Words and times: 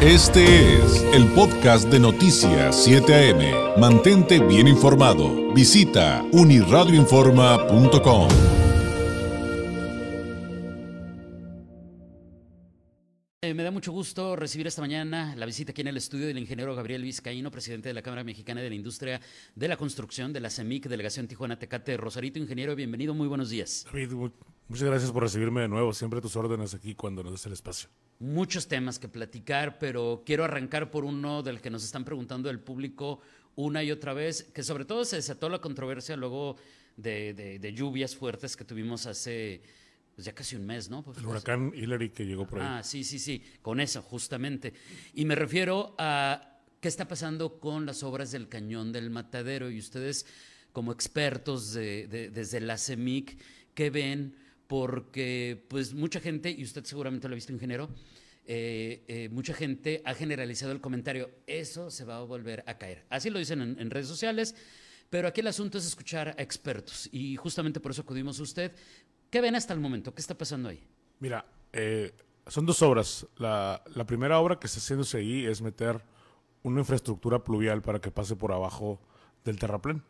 Este 0.00 0.76
es 0.76 1.02
el 1.12 1.26
podcast 1.32 1.88
de 1.90 1.98
Noticias 1.98 2.84
7 2.84 3.32
AM. 3.32 3.80
Mantente 3.80 4.38
bien 4.38 4.68
informado. 4.68 5.52
Visita 5.52 6.24
uniradioinforma.com. 6.30 8.28
Eh, 13.42 13.54
me 13.54 13.64
da 13.64 13.72
mucho 13.72 13.90
gusto 13.90 14.36
recibir 14.36 14.68
esta 14.68 14.82
mañana 14.82 15.34
la 15.34 15.44
visita 15.46 15.72
aquí 15.72 15.80
en 15.80 15.88
el 15.88 15.96
estudio 15.96 16.28
del 16.28 16.38
ingeniero 16.38 16.76
Gabriel 16.76 17.02
Vizcaíno, 17.02 17.50
presidente 17.50 17.88
de 17.88 17.94
la 17.94 18.02
Cámara 18.02 18.22
Mexicana 18.22 18.60
de 18.60 18.68
la 18.68 18.76
Industria 18.76 19.20
de 19.56 19.66
la 19.66 19.76
Construcción 19.76 20.32
de 20.32 20.38
la 20.38 20.50
CEMIC, 20.50 20.86
Delegación 20.86 21.26
Tijuana 21.26 21.58
Tecate. 21.58 21.96
Rosarito, 21.96 22.38
ingeniero, 22.38 22.76
bienvenido, 22.76 23.14
muy 23.14 23.26
buenos 23.26 23.50
días. 23.50 23.84
David, 23.92 24.12
muchas 24.68 24.86
gracias 24.86 25.10
por 25.10 25.24
recibirme 25.24 25.62
de 25.62 25.68
nuevo. 25.68 25.92
Siempre 25.92 26.20
tus 26.20 26.36
órdenes 26.36 26.72
aquí 26.72 26.94
cuando 26.94 27.24
nos 27.24 27.32
des 27.32 27.46
el 27.46 27.54
espacio. 27.54 27.88
Muchos 28.20 28.66
temas 28.66 28.98
que 28.98 29.08
platicar, 29.08 29.78
pero 29.78 30.22
quiero 30.26 30.44
arrancar 30.44 30.90
por 30.90 31.04
uno 31.04 31.42
del 31.42 31.60
que 31.60 31.70
nos 31.70 31.84
están 31.84 32.04
preguntando 32.04 32.50
el 32.50 32.60
público 32.60 33.20
una 33.54 33.82
y 33.82 33.90
otra 33.90 34.12
vez, 34.12 34.44
que 34.54 34.62
sobre 34.62 34.84
todo 34.84 35.04
se 35.04 35.16
desató 35.16 35.48
la 35.48 35.60
controversia 35.60 36.16
luego 36.16 36.56
de, 36.96 37.58
de 37.60 37.72
lluvias 37.72 38.16
fuertes 38.16 38.56
que 38.56 38.64
tuvimos 38.64 39.06
hace 39.06 39.62
pues 40.18 40.26
ya 40.26 40.34
casi 40.34 40.56
un 40.56 40.66
mes, 40.66 40.90
¿no? 40.90 41.04
el 41.16 41.26
huracán 41.26 41.72
Hillary 41.72 42.10
que 42.10 42.26
llegó 42.26 42.44
por 42.44 42.58
ahí. 42.58 42.66
Ah, 42.68 42.82
sí, 42.82 43.04
sí, 43.04 43.20
sí, 43.20 43.40
con 43.62 43.78
eso, 43.78 44.02
justamente. 44.02 44.74
Y 45.14 45.24
me 45.24 45.36
refiero 45.36 45.94
a 45.96 46.58
qué 46.80 46.88
está 46.88 47.06
pasando 47.06 47.60
con 47.60 47.86
las 47.86 48.02
obras 48.02 48.32
del 48.32 48.48
cañón 48.48 48.90
del 48.90 49.10
matadero 49.10 49.70
y 49.70 49.78
ustedes 49.78 50.26
como 50.72 50.90
expertos 50.90 51.72
de, 51.72 52.08
desde 52.32 52.60
la 52.60 52.78
CEMIC, 52.78 53.38
¿qué 53.74 53.90
ven? 53.90 54.34
Porque 54.68 55.64
pues 55.68 55.94
mucha 55.94 56.20
gente, 56.20 56.50
y 56.50 56.62
usted 56.62 56.84
seguramente 56.84 57.26
lo 57.26 57.32
ha 57.32 57.34
visto, 57.34 57.52
ingeniero, 57.52 57.88
eh, 58.50 59.04
eh, 59.08 59.28
mucha 59.30 59.52
gente 59.52 60.00
ha 60.06 60.14
generalizado 60.14 60.72
el 60.72 60.80
comentario, 60.80 61.30
eso 61.46 61.90
se 61.90 62.04
va 62.04 62.16
a 62.16 62.22
volver 62.22 62.64
a 62.66 62.78
caer. 62.78 63.04
Así 63.10 63.28
lo 63.28 63.38
dicen 63.38 63.60
en, 63.60 63.90
redes 63.90 64.06
sociales. 64.06 64.54
Pero 65.10 65.28
aquí 65.28 65.40
el 65.40 65.46
asunto 65.46 65.78
es 65.78 65.86
escuchar 65.86 66.34
a 66.38 66.42
expertos 66.42 67.08
y 67.12 67.36
justamente 67.36 67.80
por 67.80 67.92
eso 67.92 68.02
acudimos 68.02 68.40
a 68.40 68.42
usted. 68.42 68.72
¿Qué 69.30 69.40
ven 69.40 69.54
hasta 69.54 69.72
el 69.72 69.80
momento? 69.80 70.14
¿Qué 70.14 70.20
está 70.20 70.36
pasando 70.36 70.68
ahí? 70.68 70.82
Mira, 71.20 71.44
eh, 71.72 72.12
son 72.46 72.64
dos 72.64 72.80
obras. 72.82 73.26
La, 73.36 73.82
primera 74.06 74.38
obra 74.38 74.58
que 74.58 74.66
está 74.66 74.80
haciéndose 74.80 75.18
ahí 75.18 75.44
es 75.44 75.60
meter 75.60 76.02
una 76.62 76.80
infraestructura 76.80 77.44
pluvial 77.44 77.82
para 77.82 78.00
que 78.00 78.10
pase 78.10 78.36
por 78.36 78.52
abajo 78.52 79.00
del 79.44 79.58
terraplén. 79.58 80.02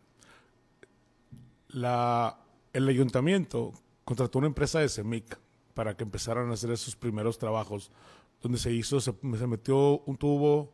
El 1.73 2.89
ayuntamiento 2.89 3.73
contrató 4.09 4.39
una 4.39 4.49
empresa 4.49 4.81
de 4.81 4.89
CEMIC 4.89 5.39
para 5.75 5.97
que 5.97 6.05
empezaran 6.05 6.51
a 6.51 6.55
hacer 6.55 6.71
esos 6.71 6.97
primeros 6.97 7.39
trabajos, 7.39 7.93
donde 8.41 8.59
se 8.59 8.73
hizo, 8.73 9.01
se, 9.01 9.13
se 9.13 9.47
metió 9.47 10.01
un 10.01 10.17
tubo 10.17 10.73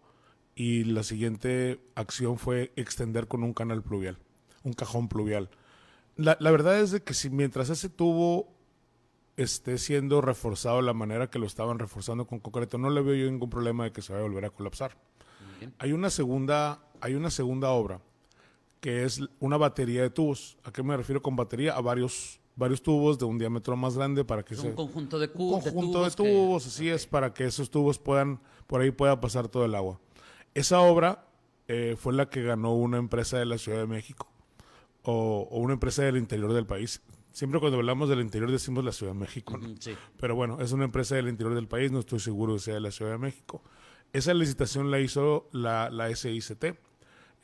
y 0.55 0.85
la 0.85 1.03
siguiente 1.03 1.81
acción 1.95 2.39
fue 2.39 2.73
extender 2.77 3.27
con 3.27 3.43
un 3.43 3.53
canal 3.53 3.83
pluvial, 3.83 4.19
un 4.63 4.73
cajón 4.73 5.09
pluvial 5.09 5.51
la, 6.17 6.51
verdad 6.51 6.81
es 6.81 6.93
de 6.93 7.03
que 7.03 7.15
si 7.15 7.31
mientras 7.31 7.71
ese 7.71 7.89
tubo 7.89 8.49
esté 9.37 9.79
siendo 9.79 10.21
reforzado 10.21 10.77
de 10.77 10.83
la 10.83 10.93
manera 10.93 11.29
que 11.29 11.41
lo 11.41 11.47
estaban 11.47 11.79
reforzando 11.79 12.27
con 12.27 12.39
concreto, 12.39 12.79
no 12.79 12.89
le 12.91 13.03
veo 13.03 13.15
yo 13.15 13.31
ningún 13.31 13.51
problema 13.51 13.85
de 13.85 13.93
que 13.93 14.01
se 14.01 14.13
vaya 14.13 14.25
a 14.25 14.29
volver 14.29 14.45
a 14.45 14.51
colapsar. 14.51 14.97
Hay 15.79 15.93
una 15.93 16.11
segunda, 16.11 16.85
hay 17.01 17.15
una 17.15 17.31
segunda 17.31 17.71
obra 17.71 18.01
que 18.81 19.05
es 19.05 19.21
una 19.41 19.57
batería 19.57 20.03
de 20.03 20.11
tubos. 20.11 20.59
¿A 20.63 20.71
qué 20.71 20.83
me 20.83 20.97
refiero 20.97 21.23
con 21.23 21.37
batería? 21.37 21.75
A 21.75 21.81
varios, 21.81 22.39
varios 22.57 22.83
tubos 22.83 23.19
de 23.19 23.25
un 23.25 23.39
diámetro 23.39 23.77
más 23.77 23.97
grande 23.97 24.25
para 24.25 24.45
que 24.45 24.55
es 24.55 24.61
se... 24.61 24.69
Un 24.69 24.75
conjunto 24.75 25.19
de, 25.19 25.31
conjunto 25.31 26.05
de 26.05 26.11
tubos. 26.11 26.67
así 26.67 26.89
es, 26.89 27.07
para 27.07 27.35
que 27.35 27.45
esos 27.45 27.71
tubos 27.71 27.99
puedan, 27.99 28.41
por 28.67 28.81
ahí 28.81 28.91
pueda 28.91 29.21
pasar 29.21 29.49
todo 29.49 29.65
el 29.65 29.75
agua. 29.75 30.01
Esa 30.55 30.81
obra 30.81 31.27
eh, 31.67 31.97
fue 31.99 32.13
la 32.13 32.29
que 32.29 32.43
ganó 32.43 32.75
una 32.75 32.99
empresa 32.99 33.39
de 33.39 33.47
la 33.47 33.59
Ciudad 33.59 33.79
de 33.79 33.87
México 33.87 34.29
o, 35.03 35.49
una 35.51 35.75
empresa 35.75 36.03
del 36.03 36.17
interior 36.17 36.53
del 36.53 36.67
país. 36.67 37.03
Siempre 37.33 37.59
cuando 37.59 37.79
hablamos 37.79 38.09
del 38.09 38.20
interior 38.20 38.51
decimos 38.51 38.85
la 38.85 38.93
Ciudad 38.93 39.13
de 39.13 39.19
México, 39.19 39.59
Pero 40.19 40.37
bueno, 40.37 40.61
es 40.61 40.73
una 40.73 40.85
empresa 40.85 41.17
del 41.17 41.29
interior 41.29 41.55
del 41.55 41.67
país, 41.67 41.91
no 41.91 42.01
estoy 42.01 42.20
seguro 42.20 42.55
que 42.55 42.61
sea 42.61 42.75
de 42.75 42.81
la 42.81 42.91
Ciudad 42.93 43.13
de 43.13 43.19
México. 43.19 43.63
Esa 44.13 44.33
licitación 44.33 44.93
la 44.93 45.01
hizo 45.01 45.48
la, 45.51 45.91
la 45.91 46.14
SICT. 46.14 46.64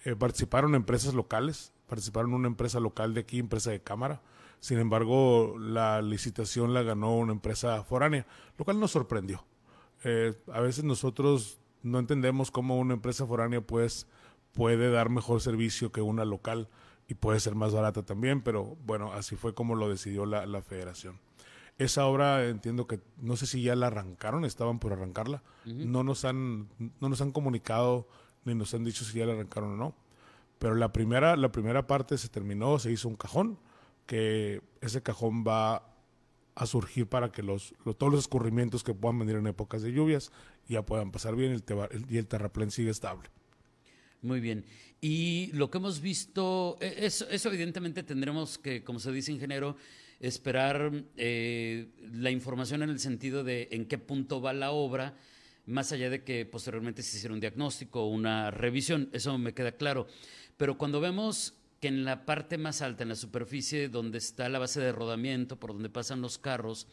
Eh, 0.04 0.16
participaron 0.16 0.76
empresas 0.76 1.12
locales, 1.15 1.72
participaron 1.88 2.32
una 2.32 2.47
empresa 2.47 2.78
local 2.78 3.12
de 3.15 3.20
aquí, 3.20 3.41
empresa 3.41 3.72
de 3.72 3.82
cámara. 3.82 4.22
Sin 4.60 4.78
embargo, 4.78 5.56
la 5.59 6.03
licitación 6.03 6.75
la 6.75 6.82
ganó 6.82 7.16
una 7.16 7.32
empresa 7.32 7.82
foránea, 7.82 8.26
lo 8.59 8.65
cual 8.65 8.78
nos 8.78 8.91
sorprendió. 8.91 9.44
Eh, 10.04 10.34
a 10.53 10.60
veces 10.60 10.84
nosotros 10.84 11.59
no 11.82 11.98
entendemos 11.98 12.50
cómo 12.50 12.78
una 12.78 12.94
empresa 12.94 13.26
foránea 13.26 13.62
pues, 13.62 14.06
puede 14.53 14.91
dar 14.91 15.09
mejor 15.09 15.41
servicio 15.41 15.93
que 15.93 16.03
una 16.03 16.26
local 16.26 16.69
y 17.09 17.15
puede 17.15 17.41
ser 17.41 17.54
más 17.54 17.72
barata 17.72 18.04
también, 18.04 18.43
pero 18.43 18.76
bueno, 18.84 19.12
así 19.12 19.34
fue 19.34 19.54
como 19.54 19.75
lo 19.75 19.88
decidió 19.88 20.26
la, 20.26 20.47
la 20.47 20.60
federación. 20.60 21.19
Esa 21.78 22.04
obra 22.04 22.47
entiendo 22.47 22.87
que 22.87 23.00
no 23.16 23.37
sé 23.37 23.47
si 23.47 23.62
ya 23.62 23.75
la 23.75 23.87
arrancaron, 23.87 24.44
estaban 24.44 24.78
por 24.78 24.93
arrancarla. 24.93 25.43
No 25.65 26.04
nos 26.04 26.26
han 26.26 26.69
no 27.00 27.09
nos 27.09 27.22
han 27.22 27.32
comunicado 27.32 28.06
ni 28.44 28.54
nos 28.54 28.75
han 28.75 28.84
dicho 28.84 29.03
si 29.06 29.19
ya 29.19 29.25
la 29.25 29.32
arrancaron 29.32 29.72
o 29.72 29.76
no. 29.76 29.94
Pero 30.59 30.75
la 30.75 30.93
primera 30.93 31.37
la 31.37 31.50
primera 31.50 31.87
parte 31.87 32.19
se 32.19 32.28
terminó, 32.28 32.78
se 32.78 32.93
hizo 32.93 33.09
un 33.09 33.16
cajón 33.16 33.59
que 34.10 34.60
ese 34.81 35.04
cajón 35.04 35.44
va 35.47 35.94
a 36.56 36.66
surgir 36.66 37.06
para 37.06 37.31
que 37.31 37.44
los, 37.44 37.75
todos 37.97 38.12
los 38.12 38.22
escurrimientos 38.22 38.82
que 38.82 38.93
puedan 38.93 39.21
venir 39.21 39.37
en 39.37 39.47
épocas 39.47 39.82
de 39.82 39.93
lluvias 39.93 40.32
ya 40.69 40.84
puedan 40.84 41.12
pasar 41.12 41.37
bien 41.37 41.53
el, 41.53 41.62
y 42.09 42.16
el 42.16 42.26
terraplén 42.26 42.72
sigue 42.72 42.91
estable. 42.91 43.31
Muy 44.20 44.41
bien. 44.41 44.65
Y 45.00 45.53
lo 45.53 45.70
que 45.70 45.78
hemos 45.78 46.00
visto, 46.00 46.76
e, 46.81 47.06
eso, 47.06 47.25
evidentemente 47.31 48.03
tendremos 48.03 48.59
que, 48.59 48.82
como 48.82 48.99
se 48.99 49.12
dice 49.12 49.31
ingeniero, 49.31 49.76
esperar 50.19 50.91
eh, 51.16 51.87
la 52.12 52.32
información 52.32 52.82
en 52.82 52.91
el 52.91 52.99
sentido 52.99 53.44
de 53.44 53.69
en 53.70 53.87
qué 53.87 53.99
punto 53.99 54.41
va 54.41 54.53
la 54.53 54.72
obra, 54.72 55.15
más 55.66 55.93
allá 55.93 56.10
de 56.10 56.25
que 56.25 56.47
posteriormente 56.47 57.04
se 57.04 57.16
hiciera 57.16 57.32
un 57.32 57.41
diagnóstico 57.41 58.03
o 58.03 58.09
una 58.09 58.50
revisión, 58.50 59.09
eso 59.12 59.38
me 59.38 59.54
queda 59.54 59.70
claro. 59.70 60.09
Pero 60.56 60.76
cuando 60.76 61.00
vemos 61.00 61.54
que 61.80 61.88
en 61.88 62.04
la 62.04 62.26
parte 62.26 62.58
más 62.58 62.82
alta, 62.82 63.02
en 63.02 63.08
la 63.08 63.16
superficie 63.16 63.88
donde 63.88 64.18
está 64.18 64.48
la 64.48 64.58
base 64.58 64.80
de 64.80 64.92
rodamiento, 64.92 65.58
por 65.58 65.72
donde 65.72 65.88
pasan 65.88 66.20
los 66.20 66.38
carros, 66.38 66.86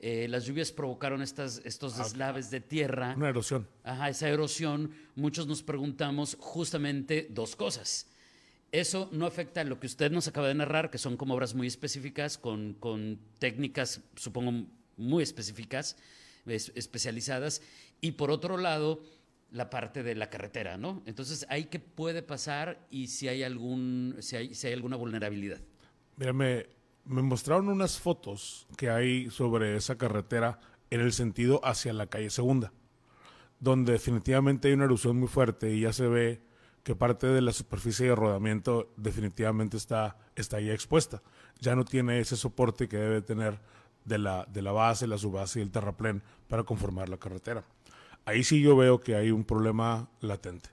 eh, 0.00 0.26
las 0.28 0.46
lluvias 0.46 0.72
provocaron 0.72 1.22
estas, 1.22 1.60
estos 1.64 1.98
ah, 1.98 2.02
deslaves 2.02 2.50
de 2.50 2.60
tierra. 2.60 3.14
Una 3.16 3.28
erosión. 3.28 3.68
Ajá, 3.84 4.08
esa 4.08 4.28
erosión. 4.28 4.92
Muchos 5.14 5.46
nos 5.46 5.62
preguntamos 5.62 6.36
justamente 6.40 7.28
dos 7.30 7.54
cosas. 7.54 8.08
Eso 8.72 9.08
no 9.12 9.26
afecta 9.26 9.60
a 9.60 9.64
lo 9.64 9.78
que 9.78 9.86
usted 9.86 10.10
nos 10.10 10.26
acaba 10.26 10.48
de 10.48 10.54
narrar, 10.54 10.90
que 10.90 10.98
son 10.98 11.16
como 11.16 11.34
obras 11.34 11.54
muy 11.54 11.66
específicas, 11.66 12.38
con, 12.38 12.74
con 12.74 13.18
técnicas, 13.38 14.00
supongo, 14.16 14.66
muy 14.96 15.22
específicas, 15.22 15.96
especializadas. 16.46 17.62
Y 18.00 18.12
por 18.12 18.30
otro 18.30 18.56
lado, 18.56 19.02
la 19.50 19.70
parte 19.70 20.02
de 20.02 20.14
la 20.14 20.30
carretera, 20.30 20.76
¿no? 20.76 21.02
Entonces, 21.06 21.46
¿ahí 21.48 21.64
qué 21.64 21.80
puede 21.80 22.22
pasar 22.22 22.86
y 22.90 23.08
si 23.08 23.28
hay, 23.28 23.42
algún, 23.42 24.16
si 24.20 24.36
hay, 24.36 24.54
si 24.54 24.68
hay 24.68 24.74
alguna 24.74 24.96
vulnerabilidad? 24.96 25.60
Mírame, 26.16 26.66
me 27.04 27.22
mostraron 27.22 27.68
unas 27.68 27.98
fotos 27.98 28.66
que 28.76 28.90
hay 28.90 29.30
sobre 29.30 29.76
esa 29.76 29.98
carretera 29.98 30.60
en 30.90 31.00
el 31.00 31.12
sentido 31.12 31.60
hacia 31.64 31.92
la 31.92 32.06
calle 32.06 32.30
Segunda, 32.30 32.72
donde 33.58 33.92
definitivamente 33.92 34.68
hay 34.68 34.74
una 34.74 34.84
erosión 34.84 35.18
muy 35.18 35.28
fuerte 35.28 35.72
y 35.72 35.80
ya 35.80 35.92
se 35.92 36.06
ve 36.06 36.42
que 36.82 36.94
parte 36.94 37.26
de 37.26 37.42
la 37.42 37.52
superficie 37.52 38.06
de 38.06 38.14
rodamiento 38.14 38.92
definitivamente 38.96 39.76
está, 39.76 40.16
está 40.34 40.60
expuesta. 40.60 41.22
Ya 41.58 41.76
no 41.76 41.84
tiene 41.84 42.20
ese 42.20 42.36
soporte 42.36 42.88
que 42.88 42.96
debe 42.96 43.22
tener 43.22 43.60
de 44.04 44.18
la, 44.18 44.46
de 44.46 44.62
la 44.62 44.72
base, 44.72 45.06
la 45.06 45.18
subbase 45.18 45.58
y 45.58 45.62
el 45.62 45.70
terraplén 45.70 46.22
para 46.48 46.64
conformar 46.64 47.08
la 47.08 47.18
carretera. 47.18 47.64
Ahí 48.24 48.44
sí 48.44 48.60
yo 48.60 48.76
veo 48.76 49.00
que 49.00 49.16
hay 49.16 49.30
un 49.30 49.44
problema 49.44 50.10
latente. 50.20 50.70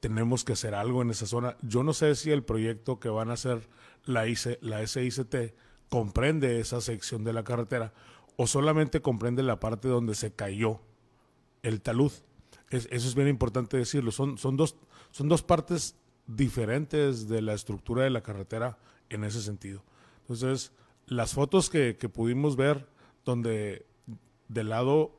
Tenemos 0.00 0.44
que 0.44 0.52
hacer 0.52 0.74
algo 0.74 1.02
en 1.02 1.10
esa 1.10 1.26
zona. 1.26 1.56
Yo 1.62 1.82
no 1.82 1.92
sé 1.92 2.14
si 2.14 2.30
el 2.30 2.44
proyecto 2.44 3.00
que 3.00 3.08
van 3.08 3.30
a 3.30 3.34
hacer 3.34 3.68
la, 4.04 4.24
la 4.60 4.86
SICT 4.86 5.54
comprende 5.88 6.60
esa 6.60 6.80
sección 6.80 7.24
de 7.24 7.32
la 7.32 7.44
carretera 7.44 7.92
o 8.36 8.46
solamente 8.46 9.02
comprende 9.02 9.42
la 9.42 9.58
parte 9.58 9.88
donde 9.88 10.14
se 10.14 10.32
cayó 10.32 10.80
el 11.62 11.80
talud. 11.80 12.12
eso 12.70 12.88
es 12.90 13.14
bien 13.14 13.28
importante 13.28 13.76
decirlo. 13.76 14.12
Son, 14.12 14.38
son, 14.38 14.56
dos, 14.56 14.76
son 15.10 15.28
dos 15.28 15.42
partes 15.42 15.96
diferentes 16.26 17.28
de 17.28 17.42
la 17.42 17.54
estructura 17.54 18.04
de 18.04 18.10
la 18.10 18.22
carretera 18.22 18.78
en 19.10 19.24
ese 19.24 19.42
sentido. 19.42 19.82
Entonces, 20.20 20.72
las 21.06 21.32
fotos 21.32 21.70
que, 21.70 21.94
pudimos 22.12 22.56
ver 22.56 22.86
donde 23.24 23.86
del 24.48 24.68
lado 24.68 25.17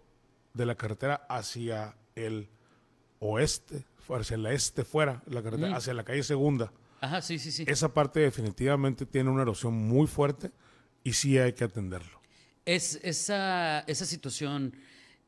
de 0.53 0.65
la 0.65 0.75
carretera 0.75 1.25
hacia 1.29 1.95
el 2.15 2.49
oeste, 3.19 3.85
hacia 4.09 4.35
el 4.35 4.45
este 4.47 4.83
fuera, 4.83 5.21
la 5.27 5.43
carretera, 5.43 5.75
hacia 5.75 5.93
la 5.93 6.03
calle 6.03 6.23
Segunda, 6.23 6.71
Ajá, 7.01 7.21
sí, 7.21 7.39
sí, 7.39 7.51
sí. 7.51 7.63
Esa 7.67 7.93
parte 7.93 8.19
definitivamente 8.19 9.05
tiene 9.05 9.29
una 9.29 9.43
erosión 9.43 9.73
muy 9.73 10.07
fuerte 10.07 10.51
y 11.03 11.13
sí 11.13 11.37
hay 11.37 11.53
que 11.53 11.63
atenderlo. 11.63 12.19
Es, 12.65 12.99
esa, 13.03 13.79
esa 13.81 14.05
situación 14.05 14.75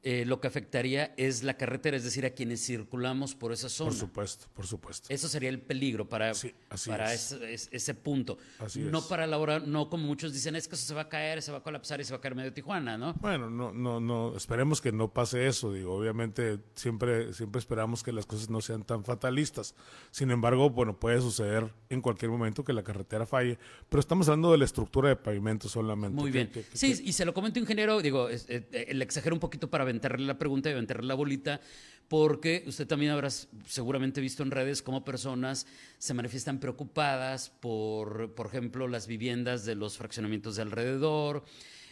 eh, 0.04 0.26
lo 0.26 0.42
que 0.42 0.48
afectaría 0.48 1.14
es 1.16 1.44
la 1.44 1.58
carretera, 1.58 1.96
es 1.96 2.04
decir, 2.04 2.26
a 2.26 2.32
quienes 2.32 2.66
circulamos 2.66 3.36
por 3.36 3.52
esa 3.54 3.70
zona. 3.70 3.92
Por 3.92 4.00
supuesto, 4.00 4.48
por 4.54 4.66
supuesto. 4.66 5.08
Eso 5.14 5.28
sería 5.28 5.50
el 5.50 5.60
peligro 5.62 6.10
para, 6.10 6.34
Sí, 6.34 6.54
para 6.88 7.14
es. 7.14 7.32
ese, 7.34 7.54
es- 7.54 7.70
ese 7.72 7.94
punto. 7.94 8.38
Así 8.60 8.80
no 8.80 8.98
es. 9.00 9.06
para 9.06 9.28
la 9.28 9.38
hora, 9.38 9.60
no 9.60 9.90
como 9.90 10.08
muchos 10.08 10.34
dicen, 10.34 10.56
es 10.56 10.68
que 10.68 10.74
eso 10.76 10.86
se 10.88 10.94
va 10.96 11.02
a 11.02 11.10
caer, 11.10 11.42
se 11.44 11.52
va 11.52 11.60
a 11.60 11.64
colapsar 11.64 12.02
y 12.02 12.04
se 12.04 12.14
va 12.14 12.18
a 12.18 12.22
caer 12.22 12.34
medio 12.34 12.52
Tijuana, 12.52 12.98
¿no? 12.98 13.14
Bueno, 13.22 13.50
no, 13.52 13.72
no, 13.72 14.00
no, 14.00 14.36
esperemos 14.36 14.82
que 14.82 14.92
no 14.92 15.14
pase 15.14 15.46
eso, 15.48 15.72
digo, 15.72 15.94
obviamente 15.96 16.58
siempre, 16.76 17.32
siempre 17.34 17.60
esperamos 17.60 18.02
que 18.02 18.12
las 18.12 18.26
cosas 18.26 18.50
no 18.50 18.60
sean 18.62 18.84
tan 18.84 19.04
fatalistas. 19.06 19.76
Sin 20.10 20.32
embargo, 20.32 20.70
bueno, 20.72 21.00
puede 21.00 21.22
suceder 21.22 21.72
en 21.90 22.02
cualquier 22.02 22.32
momento 22.32 22.64
que 22.64 22.74
la 22.74 22.84
carretera 22.84 23.26
falle, 23.28 23.60
pero 23.88 24.00
estamos 24.00 24.28
hablando 24.30 24.52
de 24.52 24.58
la 24.58 24.66
estructura 24.66 25.10
de 25.10 25.16
pavimento 25.16 25.70
solamente. 25.70 26.20
Muy 26.20 26.32
bien. 26.32 26.50
Sí, 26.74 27.00
y 27.04 27.14
se 27.14 27.24
lo 27.24 27.34
comento 27.36 27.60
ingeniero, 27.60 28.02
digo, 28.02 28.30
eh, 28.30 28.40
eh, 28.48 28.92
le 28.94 29.04
exagero 29.04 29.36
un 29.36 29.40
poquito 29.40 29.70
para 29.70 29.91
aventarle 29.92 30.26
la 30.26 30.38
pregunta 30.38 30.70
y 30.70 30.74
aventarle 30.74 31.08
la 31.08 31.16
bolita, 31.16 31.62
porque 32.08 32.64
usted 32.68 32.88
también 32.88 33.12
habrá 33.12 33.30
seguramente 33.30 34.20
visto 34.20 34.44
en 34.44 34.52
redes 34.52 34.82
cómo 34.82 35.06
personas 35.06 35.68
se 35.98 36.14
manifiestan 36.14 36.60
preocupadas 36.60 37.50
por, 37.50 38.34
por 38.36 38.48
ejemplo, 38.48 38.88
las 38.88 39.08
viviendas 39.08 39.66
de 39.66 39.76
los 39.76 39.98
fraccionamientos 39.98 40.58
de 40.58 40.64
alrededor. 40.64 41.44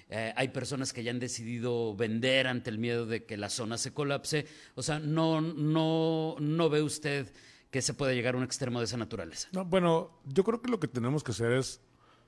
Eh, 0.09 0.33
hay 0.35 0.47
personas 0.49 0.91
que 0.91 1.03
ya 1.03 1.11
han 1.11 1.19
decidido 1.19 1.95
vender 1.95 2.47
ante 2.47 2.69
el 2.69 2.79
miedo 2.79 3.05
de 3.05 3.25
que 3.25 3.37
la 3.37 3.49
zona 3.49 3.77
se 3.77 3.93
colapse. 3.93 4.45
O 4.75 4.81
sea, 4.81 4.99
no, 4.99 5.39
no, 5.39 6.35
no 6.39 6.69
ve 6.69 6.81
usted 6.81 7.31
que 7.69 7.81
se 7.81 7.93
pueda 7.93 8.13
llegar 8.13 8.33
a 8.33 8.39
un 8.39 8.43
extremo 8.43 8.79
de 8.79 8.85
esa 8.85 8.97
naturaleza. 8.97 9.47
No, 9.51 9.65
bueno, 9.65 10.19
yo 10.25 10.43
creo 10.43 10.61
que 10.61 10.71
lo 10.71 10.79
que 10.79 10.87
tenemos 10.87 11.23
que 11.23 11.31
hacer 11.31 11.51
es 11.51 11.79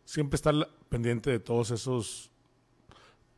siempre 0.05 0.35
estar 0.35 0.53
pendiente 0.89 1.31
de 1.31 1.39
todos 1.39 1.71
esos 1.71 2.31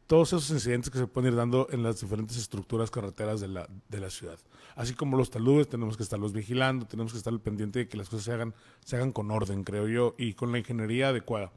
todos 0.08 0.30
esos 0.30 0.50
incidentes 0.52 0.90
que 0.90 0.98
se 0.98 1.08
pueden 1.08 1.32
ir 1.34 1.38
dando 1.38 1.68
en 1.72 1.82
las 1.84 2.02
diferentes 2.02 2.38
estructuras 2.38 2.92
carreteras 2.92 3.40
de 3.42 3.48
la, 3.48 3.68
de 3.90 4.00
la 4.00 4.10
ciudad. 4.10 4.38
Así 4.76 4.94
como 4.94 5.18
los 5.18 5.30
taludes, 5.30 5.70
tenemos 5.70 5.98
que 5.98 6.04
estarlos 6.04 6.34
vigilando, 6.34 6.86
tenemos 6.86 7.12
que 7.12 7.18
estar 7.18 7.38
pendiente 7.40 7.80
de 7.80 7.88
que 7.88 7.98
las 7.98 8.10
cosas 8.10 8.26
se 8.26 8.34
hagan, 8.34 8.54
se 8.84 8.96
hagan 8.96 9.12
con 9.12 9.32
orden, 9.32 9.64
creo 9.64 9.88
yo, 9.88 10.16
y 10.18 10.34
con 10.34 10.52
la 10.52 10.60
ingeniería 10.60 11.10
adecuada. 11.10 11.52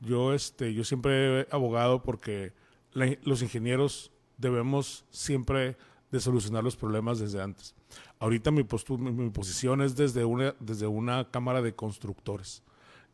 Yo, 0.00 0.34
este, 0.34 0.74
yo 0.74 0.84
siempre 0.84 1.40
he 1.42 1.46
abogado 1.50 2.02
porque 2.02 2.52
la- 2.92 3.16
los 3.24 3.42
ingenieros 3.42 4.10
debemos 4.38 5.04
siempre 5.10 5.76
de 6.10 6.20
solucionar 6.20 6.64
los 6.64 6.76
problemas 6.76 7.18
desde 7.18 7.40
antes. 7.42 7.74
Ahorita 8.18 8.50
mi, 8.50 8.64
mi, 8.98 9.10
mi 9.12 9.30
posición 9.30 9.80
es 9.80 9.96
desde 9.96 10.24
una, 10.24 10.54
desde 10.60 10.86
una 10.86 11.30
cámara 11.30 11.62
de 11.62 11.74
constructores. 11.74 12.62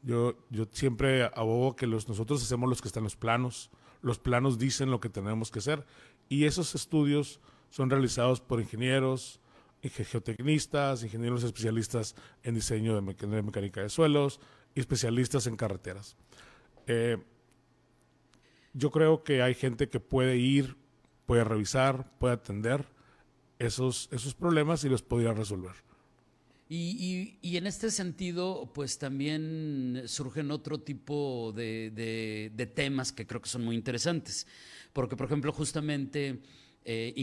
Yo, 0.03 0.35
yo 0.51 0.67
siempre 0.71 1.25
abogo 1.35 1.77
que 1.77 1.87
los, 1.87 2.09
nosotros 2.09 2.43
hacemos 2.43 2.69
los 2.69 2.81
que 2.81 2.89
están 2.89 3.05
los 3.05 3.17
planos. 3.17 3.71
Los 4.07 4.21
planos 4.21 4.57
dicen 4.57 4.93
lo 4.93 5.01
que 5.01 5.09
tenemos 5.09 5.51
que 5.51 5.59
hacer. 5.59 5.85
Y 6.29 6.45
esos 6.45 6.77
estudios 6.77 7.41
son 7.71 7.91
realizados 7.91 8.41
por 8.41 8.61
ingenieros, 8.61 9.41
inge- 9.83 10.05
geotecnistas, 10.05 11.03
ingenieros 11.03 11.43
especialistas 11.43 12.15
en 12.45 12.55
diseño 12.55 12.95
de, 12.95 13.15
de 13.15 13.43
mecánica 13.43 13.83
de 13.83 13.89
suelos 13.89 14.39
y 14.77 14.81
especialistas 14.81 15.49
en 15.49 15.57
carreteras. 15.57 16.17
Eh, 16.87 17.19
yo 18.75 18.93
creo 18.93 19.25
que 19.25 19.43
hay 19.43 19.55
gente 19.55 19.89
que 19.89 19.99
puede 19.99 20.37
ir, 20.37 20.77
puede 21.27 21.43
revisar, 21.43 22.17
puede 22.21 22.35
atender 22.35 22.87
esos, 23.59 24.09
esos 24.13 24.37
problemas 24.37 24.85
y 24.85 24.89
los 24.89 25.03
podría 25.03 25.33
resolver. 25.33 25.73
Y, 26.69 27.39
y- 27.43 27.57
en 27.57 27.67
este 27.69 27.91
sentido, 27.93 28.73
pues 28.75 28.99
también 28.99 30.03
surgen 30.07 30.51
otro 30.51 30.81
tipo 30.81 31.53
de, 31.55 32.51
de- 32.55 32.67
temas 32.67 33.13
que 33.13 33.25
creo 33.27 33.41
que 33.41 33.49
son 33.49 33.65
muy 33.65 33.77
interesantes. 33.77 34.47
Porque, 34.93 35.17
por 35.17 35.27
ejemplo, 35.27 35.53
justamente 35.53 36.41
eh, 36.85 37.15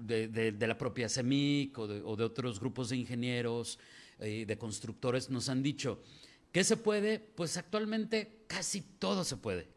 de, 0.00 0.66
la 0.66 0.78
propia 0.78 1.08
CEMIC 1.10 1.78
o 1.78 1.86
de, 1.86 2.00
o 2.02 2.16
de 2.16 2.24
otros 2.24 2.58
grupos 2.58 2.88
de 2.88 2.96
ingenieros, 2.96 3.78
eh, 4.18 4.44
de 4.46 4.56
constructores, 4.58 5.28
nos 5.28 5.50
han 5.50 5.62
dicho, 5.62 6.02
¿qué 6.50 6.64
se 6.64 6.78
puede? 6.78 7.18
Pues 7.18 7.58
actualmente 7.58 8.44
casi 8.46 8.80
todo 8.80 9.24
se 9.24 9.36
puede. 9.36 9.68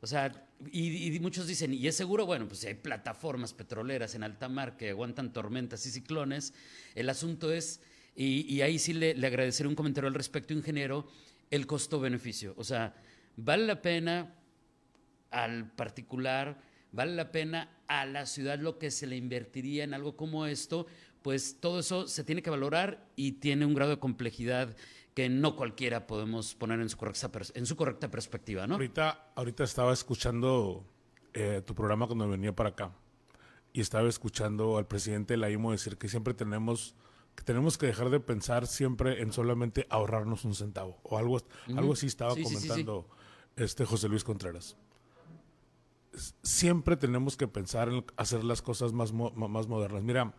O 0.00 0.06
sea, 0.06 0.46
y, 0.70 1.12
y 1.16 1.18
muchos 1.20 1.46
dicen, 1.48 1.74
¿y 1.74 1.88
es 1.88 1.96
seguro? 1.96 2.24
Bueno, 2.26 2.46
pues 2.46 2.60
si 2.60 2.68
hay 2.68 2.74
plataformas 2.74 3.52
petroleras 3.52 4.14
en 4.14 4.22
alta 4.22 4.48
mar 4.48 4.76
que 4.76 4.90
aguantan 4.90 5.32
tormentas 5.32 5.84
y 5.86 5.90
ciclones, 5.90 6.52
el 6.94 7.08
asunto 7.10 7.52
es, 7.52 7.80
y, 8.16 8.52
y 8.52 8.62
ahí 8.62 8.78
sí 8.78 8.92
le, 8.92 9.14
le 9.14 9.26
agradeceré 9.26 9.68
un 9.68 9.74
comentario 9.74 10.08
al 10.08 10.14
respecto, 10.14 10.54
ingeniero, 10.54 11.06
el 11.50 11.66
costo-beneficio. 11.66 12.54
O 12.56 12.64
sea, 12.64 12.94
¿vale 13.36 13.66
la 13.66 13.82
pena 13.82 14.34
al 15.30 15.70
particular, 15.72 16.60
vale 16.92 17.14
la 17.14 17.30
pena 17.30 17.70
a 17.86 18.06
la 18.06 18.26
ciudad 18.26 18.58
lo 18.58 18.78
que 18.78 18.90
se 18.90 19.06
le 19.06 19.16
invertiría 19.16 19.84
en 19.84 19.94
algo 19.94 20.16
como 20.16 20.46
esto? 20.46 20.86
Pues 21.22 21.60
todo 21.60 21.80
eso 21.80 22.06
se 22.06 22.24
tiene 22.24 22.42
que 22.42 22.50
valorar 22.50 23.06
y 23.16 23.32
tiene 23.32 23.66
un 23.66 23.74
grado 23.74 23.90
de 23.92 23.98
complejidad 23.98 24.76
que 25.14 25.28
no 25.28 25.56
cualquiera 25.56 26.06
podemos 26.06 26.54
poner 26.54 26.80
en 26.80 26.88
su 26.88 26.96
correcta, 26.96 27.30
en 27.54 27.66
su 27.66 27.74
correcta 27.74 28.10
perspectiva, 28.10 28.66
¿no? 28.66 28.74
Ahorita, 28.74 29.32
ahorita 29.34 29.64
estaba 29.64 29.92
escuchando 29.92 30.84
eh, 31.32 31.62
tu 31.64 31.74
programa 31.74 32.06
cuando 32.06 32.28
venía 32.28 32.54
para 32.54 32.70
acá 32.70 32.92
y 33.72 33.80
estaba 33.80 34.08
escuchando 34.08 34.76
al 34.76 34.86
presidente 34.86 35.34
de 35.34 35.38
la 35.38 35.50
IMO 35.50 35.72
decir 35.72 35.96
que 35.96 36.08
siempre 36.08 36.34
tenemos 36.34 36.94
que 37.36 37.44
tenemos 37.44 37.78
que 37.78 37.86
dejar 37.86 38.10
de 38.10 38.18
pensar 38.18 38.66
siempre 38.66 39.20
en 39.22 39.32
solamente 39.32 39.86
ahorrarnos 39.90 40.44
un 40.44 40.54
centavo 40.54 40.98
o 41.04 41.18
algo, 41.18 41.38
algo 41.76 41.92
así 41.92 42.06
estaba 42.06 42.32
Sí, 42.34 42.44
sí, 42.44 42.48
sí, 42.48 42.56
sí. 42.62 42.68
comentando 42.68 43.08
este 43.56 43.84
José 43.84 44.08
Luis 44.08 44.24
Contreras. 44.24 44.76
Siempre 46.42 46.96
tenemos 46.96 47.36
que 47.36 47.46
pensar 47.46 47.88
en 47.90 48.04
hacer 48.16 48.42
las 48.42 48.62
cosas 48.62 48.92
más, 48.94 49.12
mo- 49.12 49.30
más 49.32 49.68
modernas. 49.68 50.02
Mira, 50.02 50.32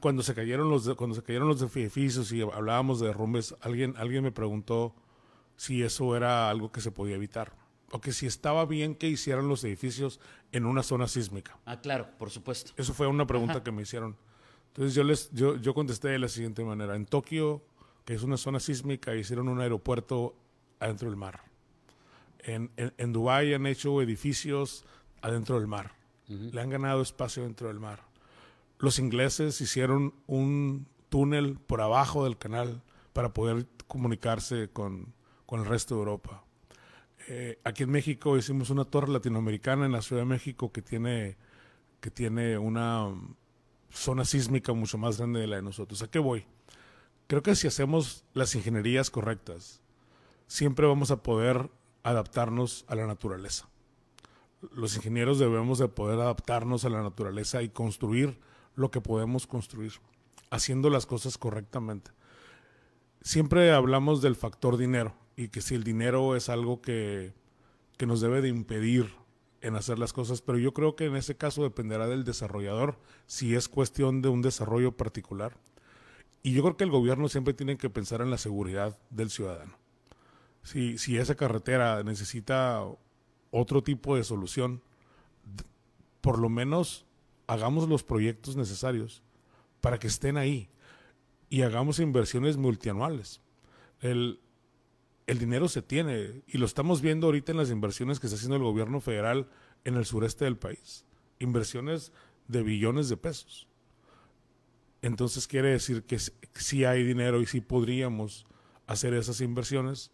cuando 0.00 0.22
se 0.22 0.34
cayeron 0.34 0.68
los 0.68 0.84
de- 0.84 0.94
cuando 0.96 1.16
se 1.16 1.22
cayeron 1.22 1.48
los 1.48 1.62
edificios 1.62 2.30
y 2.32 2.42
hablábamos 2.42 3.00
de 3.00 3.06
derrumbes, 3.06 3.54
alguien 3.62 3.94
alguien 3.96 4.22
me 4.24 4.32
preguntó 4.32 4.94
si 5.56 5.82
eso 5.82 6.14
era 6.14 6.50
algo 6.50 6.70
que 6.72 6.80
se 6.82 6.90
podía 6.90 7.14
evitar 7.16 7.56
o 7.90 8.00
que 8.02 8.12
si 8.12 8.26
estaba 8.26 8.66
bien 8.66 8.94
que 8.94 9.08
hicieran 9.08 9.48
los 9.48 9.64
edificios 9.64 10.20
en 10.52 10.66
una 10.66 10.82
zona 10.82 11.08
sísmica. 11.08 11.58
Ah, 11.64 11.80
claro, 11.80 12.08
por 12.18 12.28
supuesto. 12.30 12.72
Eso 12.76 12.92
fue 12.92 13.06
una 13.06 13.26
pregunta 13.26 13.54
Ajá. 13.54 13.64
que 13.64 13.72
me 13.72 13.80
hicieron. 13.82 14.16
Entonces 14.78 14.94
yo 14.94 15.02
les 15.02 15.28
yo, 15.32 15.56
yo 15.56 15.74
contesté 15.74 16.06
de 16.06 16.20
la 16.20 16.28
siguiente 16.28 16.62
manera. 16.62 16.94
En 16.94 17.04
Tokio, 17.04 17.64
que 18.04 18.14
es 18.14 18.22
una 18.22 18.36
zona 18.36 18.60
sísmica, 18.60 19.12
hicieron 19.16 19.48
un 19.48 19.60
aeropuerto 19.60 20.36
adentro 20.78 21.08
del 21.08 21.16
mar. 21.16 21.40
En, 22.38 22.70
en, 22.76 22.94
en 22.96 23.12
Dubái 23.12 23.54
han 23.54 23.66
hecho 23.66 24.00
edificios 24.00 24.84
adentro 25.20 25.58
del 25.58 25.66
mar. 25.66 25.96
Le 26.28 26.60
han 26.60 26.70
ganado 26.70 27.02
espacio 27.02 27.42
dentro 27.42 27.66
del 27.66 27.80
mar. 27.80 28.04
Los 28.78 29.00
ingleses 29.00 29.60
hicieron 29.60 30.14
un 30.28 30.86
túnel 31.08 31.58
por 31.58 31.80
abajo 31.80 32.22
del 32.22 32.38
canal 32.38 32.80
para 33.12 33.34
poder 33.34 33.66
comunicarse 33.88 34.68
con, 34.68 35.12
con 35.44 35.58
el 35.58 35.66
resto 35.66 35.96
de 35.96 35.98
Europa. 36.02 36.44
Eh, 37.26 37.58
aquí 37.64 37.82
en 37.82 37.90
México 37.90 38.38
hicimos 38.38 38.70
una 38.70 38.84
torre 38.84 39.08
latinoamericana 39.08 39.86
en 39.86 39.90
la 39.90 40.02
Ciudad 40.02 40.22
de 40.22 40.28
México 40.28 40.70
que 40.70 40.82
tiene, 40.82 41.36
que 42.00 42.12
tiene 42.12 42.56
una 42.58 43.12
zona 43.90 44.24
sísmica 44.24 44.72
mucho 44.72 44.98
más 44.98 45.18
grande 45.18 45.40
de 45.40 45.46
la 45.46 45.56
de 45.56 45.62
nosotros. 45.62 46.02
¿A 46.02 46.10
qué 46.10 46.18
voy? 46.18 46.44
Creo 47.26 47.42
que 47.42 47.54
si 47.54 47.66
hacemos 47.66 48.24
las 48.32 48.54
ingenierías 48.54 49.10
correctas, 49.10 49.82
siempre 50.46 50.86
vamos 50.86 51.10
a 51.10 51.22
poder 51.22 51.70
adaptarnos 52.02 52.84
a 52.88 52.94
la 52.94 53.06
naturaleza. 53.06 53.68
Los 54.72 54.96
ingenieros 54.96 55.38
debemos 55.38 55.78
de 55.78 55.88
poder 55.88 56.18
adaptarnos 56.18 56.84
a 56.84 56.88
la 56.88 57.02
naturaleza 57.02 57.62
y 57.62 57.68
construir 57.68 58.38
lo 58.74 58.90
que 58.90 59.00
podemos 59.00 59.46
construir, 59.46 59.92
haciendo 60.50 60.90
las 60.90 61.06
cosas 61.06 61.38
correctamente. 61.38 62.10
Siempre 63.22 63.72
hablamos 63.72 64.22
del 64.22 64.36
factor 64.36 64.76
dinero 64.76 65.14
y 65.36 65.48
que 65.48 65.60
si 65.60 65.74
el 65.74 65.84
dinero 65.84 66.34
es 66.34 66.48
algo 66.48 66.80
que, 66.80 67.34
que 67.96 68.06
nos 68.06 68.20
debe 68.20 68.40
de 68.40 68.48
impedir 68.48 69.12
en 69.60 69.76
hacer 69.76 69.98
las 69.98 70.12
cosas, 70.12 70.40
pero 70.40 70.58
yo 70.58 70.72
creo 70.72 70.96
que 70.96 71.06
en 71.06 71.16
ese 71.16 71.36
caso 71.36 71.62
dependerá 71.62 72.06
del 72.06 72.24
desarrollador 72.24 72.98
si 73.26 73.54
es 73.54 73.68
cuestión 73.68 74.22
de 74.22 74.28
un 74.28 74.42
desarrollo 74.42 74.96
particular. 74.96 75.56
Y 76.42 76.52
yo 76.52 76.62
creo 76.62 76.76
que 76.76 76.84
el 76.84 76.90
gobierno 76.90 77.28
siempre 77.28 77.54
tiene 77.54 77.76
que 77.76 77.90
pensar 77.90 78.20
en 78.20 78.30
la 78.30 78.38
seguridad 78.38 78.98
del 79.10 79.30
ciudadano. 79.30 79.76
Si, 80.62 80.98
si 80.98 81.16
esa 81.18 81.34
carretera 81.34 82.02
necesita 82.04 82.84
otro 83.50 83.82
tipo 83.82 84.16
de 84.16 84.24
solución, 84.24 84.82
por 86.20 86.38
lo 86.38 86.48
menos 86.48 87.06
hagamos 87.46 87.88
los 87.88 88.04
proyectos 88.04 88.56
necesarios 88.56 89.22
para 89.80 89.98
que 89.98 90.06
estén 90.06 90.36
ahí 90.36 90.68
y 91.50 91.62
hagamos 91.62 91.98
inversiones 91.98 92.56
multianuales. 92.56 93.40
El, 94.00 94.40
el 95.28 95.38
dinero 95.38 95.68
se 95.68 95.82
tiene 95.82 96.42
y 96.46 96.56
lo 96.56 96.64
estamos 96.64 97.02
viendo 97.02 97.26
ahorita 97.26 97.52
en 97.52 97.58
las 97.58 97.70
inversiones 97.70 98.18
que 98.18 98.26
está 98.26 98.36
haciendo 98.36 98.56
el 98.56 98.62
gobierno 98.62 98.98
federal 99.00 99.46
en 99.84 99.94
el 99.94 100.06
sureste 100.06 100.46
del 100.46 100.56
país. 100.56 101.04
Inversiones 101.38 102.12
de 102.48 102.62
billones 102.62 103.10
de 103.10 103.18
pesos. 103.18 103.68
Entonces 105.02 105.46
quiere 105.46 105.68
decir 105.68 106.04
que 106.04 106.18
sí 106.18 106.84
hay 106.86 107.04
dinero 107.04 107.42
y 107.42 107.46
sí 107.46 107.60
podríamos 107.60 108.46
hacer 108.86 109.12
esas 109.12 109.42
inversiones 109.42 110.10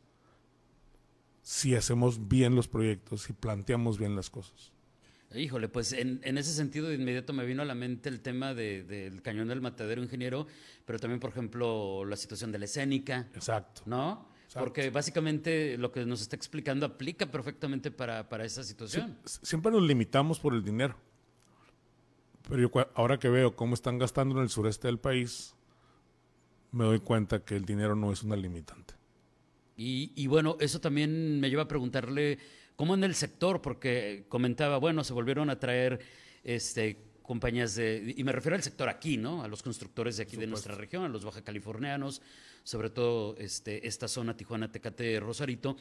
si 1.42 1.76
hacemos 1.76 2.26
bien 2.26 2.56
los 2.56 2.66
proyectos 2.66 3.30
y 3.30 3.34
planteamos 3.34 3.98
bien 3.98 4.16
las 4.16 4.30
cosas. 4.30 4.72
Híjole, 5.32 5.68
pues 5.68 5.92
en, 5.92 6.20
en, 6.24 6.38
ese 6.38 6.52
sentido 6.52 6.88
de 6.88 6.96
inmediato 6.96 7.32
me 7.32 7.44
vino 7.44 7.62
a 7.62 7.64
la 7.64 7.76
mente 7.76 8.08
el 8.08 8.20
tema 8.20 8.52
del 8.52 8.86
de, 8.88 9.20
cañón 9.22 9.46
del 9.46 9.60
matadero 9.60 10.02
ingeniero, 10.02 10.48
pero 10.84 10.98
también, 10.98 11.20
por 11.20 11.30
ejemplo, 11.30 12.04
la 12.04 12.16
situación 12.16 12.50
de 12.50 12.58
la 12.58 12.64
escénica. 12.64 13.28
Exacto. 13.34 13.82
¿No? 13.86 14.33
Porque 14.54 14.90
básicamente 14.90 15.76
lo 15.78 15.90
que 15.90 16.06
nos 16.06 16.20
está 16.20 16.36
explicando 16.36 16.86
aplica 16.86 17.26
perfectamente 17.26 17.90
para, 17.90 18.28
para 18.28 18.44
esa 18.44 18.62
situación. 18.62 19.18
siempre 19.24 19.72
nos 19.72 19.82
limitamos 19.82 20.38
por 20.38 20.54
el 20.54 20.64
dinero. 20.64 20.96
Pero 22.48 22.60
yo 22.60 22.90
ahora 22.94 23.18
que 23.18 23.28
veo 23.28 23.56
cómo 23.56 23.74
están 23.74 23.98
gastando 23.98 24.36
en 24.36 24.42
el 24.42 24.50
sureste 24.50 24.86
del 24.86 24.98
país, 24.98 25.54
me 26.72 26.84
doy 26.84 27.00
cuenta 27.00 27.44
que 27.44 27.56
el 27.56 27.64
dinero 27.64 27.96
no 27.96 28.12
es 28.12 28.22
una 28.22 28.36
limitante. 28.36 28.94
Y, 29.76 30.12
y 30.14 30.26
bueno, 30.26 30.56
eso 30.60 30.80
también 30.80 31.40
me 31.40 31.50
lleva 31.50 31.62
a 31.62 31.68
preguntarle 31.68 32.38
cómo 32.76 32.94
en 32.94 33.02
el 33.02 33.14
sector, 33.14 33.60
porque 33.60 34.26
comentaba, 34.28 34.78
bueno, 34.78 35.04
se 35.04 35.12
volvieron 35.12 35.50
a 35.50 35.58
traer 35.58 36.00
este, 36.44 36.98
compañías 37.24 37.74
de, 37.74 38.14
y 38.16 38.22
me 38.22 38.32
refiero 38.32 38.54
al 38.54 38.62
sector 38.62 38.86
aquí, 38.90 39.16
¿no? 39.16 39.42
A 39.42 39.48
los 39.48 39.62
constructores 39.62 40.18
de 40.18 40.24
aquí 40.24 40.36
de 40.36 40.46
nuestra 40.46 40.74
región, 40.74 41.04
a 41.04 41.08
los 41.08 41.24
baja 41.24 41.42
californianos, 41.42 42.20
sobre 42.64 42.90
todo 42.90 43.34
este, 43.38 43.88
esta 43.88 44.08
zona 44.08 44.36
Tijuana, 44.36 44.70
Tecate, 44.70 45.18
Rosarito, 45.20 45.76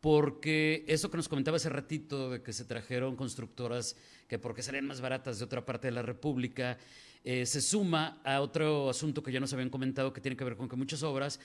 porque 0.00 0.82
eso 0.88 1.10
que 1.10 1.18
nos 1.18 1.28
comentaba 1.28 1.58
hace 1.58 1.68
ratito 1.68 2.30
de 2.30 2.42
que 2.42 2.54
se 2.54 2.64
trajeron 2.64 3.14
constructoras 3.14 3.94
que 4.26 4.38
porque 4.38 4.62
salían 4.62 4.86
más 4.86 5.02
baratas 5.02 5.38
de 5.38 5.44
otra 5.44 5.66
parte 5.66 5.88
de 5.88 5.92
la 5.92 6.00
República, 6.00 6.78
eh, 7.24 7.44
se 7.44 7.60
suma 7.60 8.18
a 8.24 8.40
otro 8.40 8.88
asunto 8.88 9.22
que 9.22 9.32
ya 9.32 9.40
nos 9.40 9.52
habían 9.52 9.68
comentado 9.68 10.14
que 10.14 10.22
tiene 10.22 10.36
que 10.36 10.44
ver 10.44 10.56
con 10.56 10.66
que 10.66 10.76
muchas 10.76 11.02
obras 11.02 11.40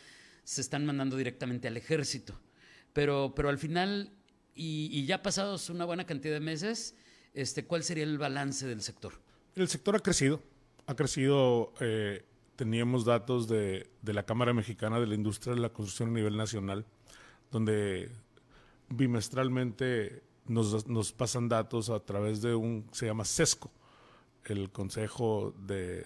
se 0.46 0.62
están 0.62 0.86
mandando 0.86 1.18
directamente 1.18 1.68
al 1.68 1.76
ejército. 1.76 2.40
Pero, 2.94 3.34
pero 3.36 3.50
al 3.50 3.58
final, 3.58 4.14
y, 4.56 4.88
y 4.94 5.06
ya 5.06 5.22
pasados 5.22 5.70
una 5.70 5.84
buena 5.84 6.06
cantidad 6.06 6.36
de 6.36 6.40
meses, 6.40 6.96
este, 7.34 7.66
¿cuál 7.66 7.84
sería 7.84 8.06
el 8.06 8.18
balance 8.18 8.66
del 8.66 8.82
sector? 8.82 9.25
El 9.56 9.70
sector 9.70 9.96
ha 9.96 10.00
crecido, 10.00 10.42
ha 10.86 10.96
crecido, 10.96 11.74
eh, 11.80 12.26
teníamos 12.58 13.06
datos 13.06 13.48
de, 13.48 13.90
de, 14.02 14.14
la 14.14 14.26
Cámara 14.26 14.54
Mexicana 14.54 15.00
de 15.00 15.08
la 15.08 15.16
Industria 15.16 15.56
de 15.56 15.62
la 15.62 15.70
Construcción 15.70 16.10
a 16.10 16.12
nivel 16.12 16.36
nacional, 16.36 16.86
donde 17.52 18.12
bimestralmente 18.90 20.24
nos, 20.46 20.88
nos 20.88 21.14
pasan 21.14 21.48
datos 21.48 21.90
a 21.90 22.02
través 22.02 22.42
de 22.42 22.54
un, 22.54 22.86
se 22.92 23.06
llama 23.06 23.24
CESCO, 23.24 23.72
el 24.46 24.72
Consejo 24.72 25.54
de 25.66 26.06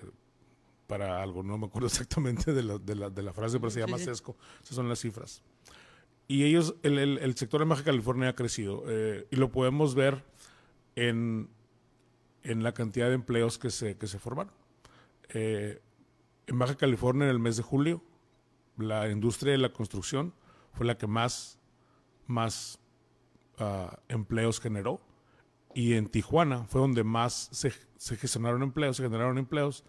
para 0.85 1.21
algo, 1.21 1.43
no 1.43 1.57
me 1.57 1.67
acuerdo 1.67 1.87
exactamente 1.87 2.53
de 2.53 2.63
la, 2.63 2.77
de 2.77 2.95
la, 2.95 3.09
de 3.09 3.23
la 3.23 3.33
frase, 3.33 3.59
pero 3.59 3.69
se 3.71 3.79
llama 3.79 3.97
CESCO, 3.97 4.35
esas 4.63 4.75
son 4.75 4.89
las 4.89 4.99
cifras. 4.99 5.41
Y 6.27 6.43
ellos, 6.43 6.75
el, 6.83 6.99
el, 6.99 7.17
el 7.17 7.35
sector 7.35 7.61
de 7.61 7.65
Baja 7.65 7.83
California 7.83 8.29
ha 8.29 8.35
crecido 8.35 8.83
eh, 8.87 9.27
y 9.31 9.35
lo 9.37 9.51
podemos 9.51 9.95
ver 9.95 10.23
en, 10.95 11.49
en 12.43 12.63
la 12.63 12.73
cantidad 12.73 13.07
de 13.07 13.15
empleos 13.15 13.57
que 13.57 13.69
se, 13.69 13.97
que 13.97 14.07
se 14.07 14.19
formaron. 14.19 14.53
Eh, 15.29 15.81
en 16.47 16.59
Baja 16.59 16.75
California, 16.75 17.25
en 17.25 17.31
el 17.31 17.39
mes 17.39 17.57
de 17.57 17.63
julio, 17.63 18.03
la 18.77 19.09
industria 19.09 19.51
de 19.51 19.59
la 19.59 19.71
construcción 19.71 20.33
fue 20.73 20.85
la 20.85 20.97
que 20.97 21.07
más, 21.07 21.59
más 22.27 22.79
uh, 23.59 23.95
empleos 24.07 24.59
generó. 24.59 25.01
Y 25.75 25.93
en 25.93 26.07
Tijuana 26.07 26.65
fue 26.65 26.81
donde 26.81 27.03
más 27.03 27.49
se, 27.51 27.71
se, 27.97 28.15
gestionaron 28.15 28.63
empleos, 28.63 28.97
se 28.97 29.03
generaron 29.03 29.37
empleos 29.37 29.83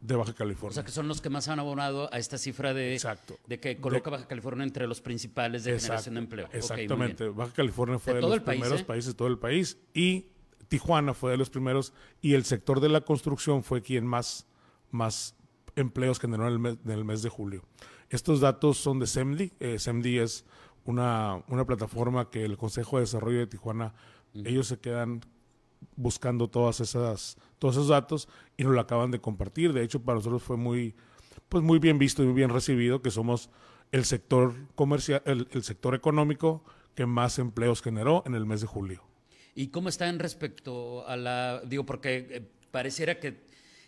de 0.00 0.14
Baja 0.14 0.32
California. 0.32 0.70
O 0.70 0.74
sea, 0.74 0.84
que 0.84 0.92
son 0.92 1.08
los 1.08 1.20
que 1.20 1.30
más 1.30 1.48
han 1.48 1.58
abonado 1.58 2.12
a 2.12 2.18
esta 2.18 2.38
cifra 2.38 2.72
de, 2.72 2.94
Exacto. 2.94 3.36
de 3.46 3.58
que 3.58 3.78
coloca 3.78 4.10
Baja 4.10 4.28
California 4.28 4.64
entre 4.64 4.86
los 4.86 5.00
principales 5.00 5.64
de 5.64 5.78
generación 5.78 6.14
de 6.14 6.20
empleo. 6.20 6.48
Exactamente. 6.52 7.28
Baja 7.28 7.52
California 7.52 7.98
fue 7.98 8.14
de, 8.14 8.20
de 8.20 8.28
los 8.28 8.40
primeros 8.40 8.68
país, 8.70 8.80
¿eh? 8.80 8.84
países 8.84 9.12
de 9.12 9.14
todo 9.14 9.28
el 9.28 9.38
país 9.38 9.78
y 9.92 10.26
Tijuana 10.70 11.14
fue 11.14 11.32
de 11.32 11.36
los 11.36 11.50
primeros 11.50 11.92
y 12.22 12.34
el 12.34 12.44
sector 12.44 12.78
de 12.78 12.88
la 12.88 13.00
construcción 13.00 13.64
fue 13.64 13.82
quien 13.82 14.06
más, 14.06 14.46
más 14.92 15.34
empleos 15.74 16.20
generó 16.20 16.46
en 16.46 16.52
el, 16.52 16.58
mes, 16.60 16.78
en 16.84 16.92
el 16.92 17.04
mes 17.04 17.22
de 17.22 17.28
julio. 17.28 17.64
Estos 18.08 18.40
datos 18.40 18.78
son 18.78 19.00
de 19.00 19.08
SEMDI. 19.08 19.52
Eh, 19.58 19.80
SEMDI 19.80 20.18
es 20.18 20.44
una, 20.84 21.42
una, 21.48 21.66
plataforma 21.66 22.30
que 22.30 22.44
el 22.44 22.56
Consejo 22.56 22.96
de 22.96 23.02
Desarrollo 23.02 23.40
de 23.40 23.48
Tijuana, 23.48 23.94
uh 24.32 24.38
-huh. 24.38 24.48
ellos 24.48 24.68
se 24.68 24.78
quedan 24.78 25.22
buscando 25.96 26.46
todas 26.46 26.78
esas, 26.78 27.36
todos 27.58 27.74
esos 27.74 27.88
datos 27.88 28.28
y 28.56 28.62
nos 28.62 28.72
lo 28.72 28.80
acaban 28.80 29.10
de 29.10 29.20
compartir. 29.20 29.72
De 29.72 29.82
hecho, 29.82 30.00
para 30.00 30.18
nosotros 30.18 30.40
fue 30.40 30.56
muy, 30.56 30.94
pues 31.48 31.64
muy 31.64 31.80
bien 31.80 31.98
visto 31.98 32.22
y 32.22 32.26
muy 32.26 32.34
bien 32.34 32.50
recibido 32.50 33.02
que 33.02 33.10
somos 33.10 33.50
el 33.90 34.04
sector 34.04 34.54
comercial, 34.76 35.20
el, 35.24 35.48
el 35.50 35.64
sector 35.64 35.96
económico 35.96 36.62
que 36.94 37.06
más 37.06 37.40
empleos 37.40 37.82
generó 37.82 38.22
en 38.24 38.36
el 38.36 38.46
mes 38.46 38.60
de 38.60 38.68
julio. 38.68 39.09
¿Y 39.54 39.68
cómo 39.68 39.88
están 39.88 40.18
respecto 40.18 41.06
a 41.06 41.16
la, 41.16 41.60
digo, 41.64 41.84
porque 41.84 42.26
eh, 42.30 42.50
pareciera 42.70 43.18
que, 43.18 43.40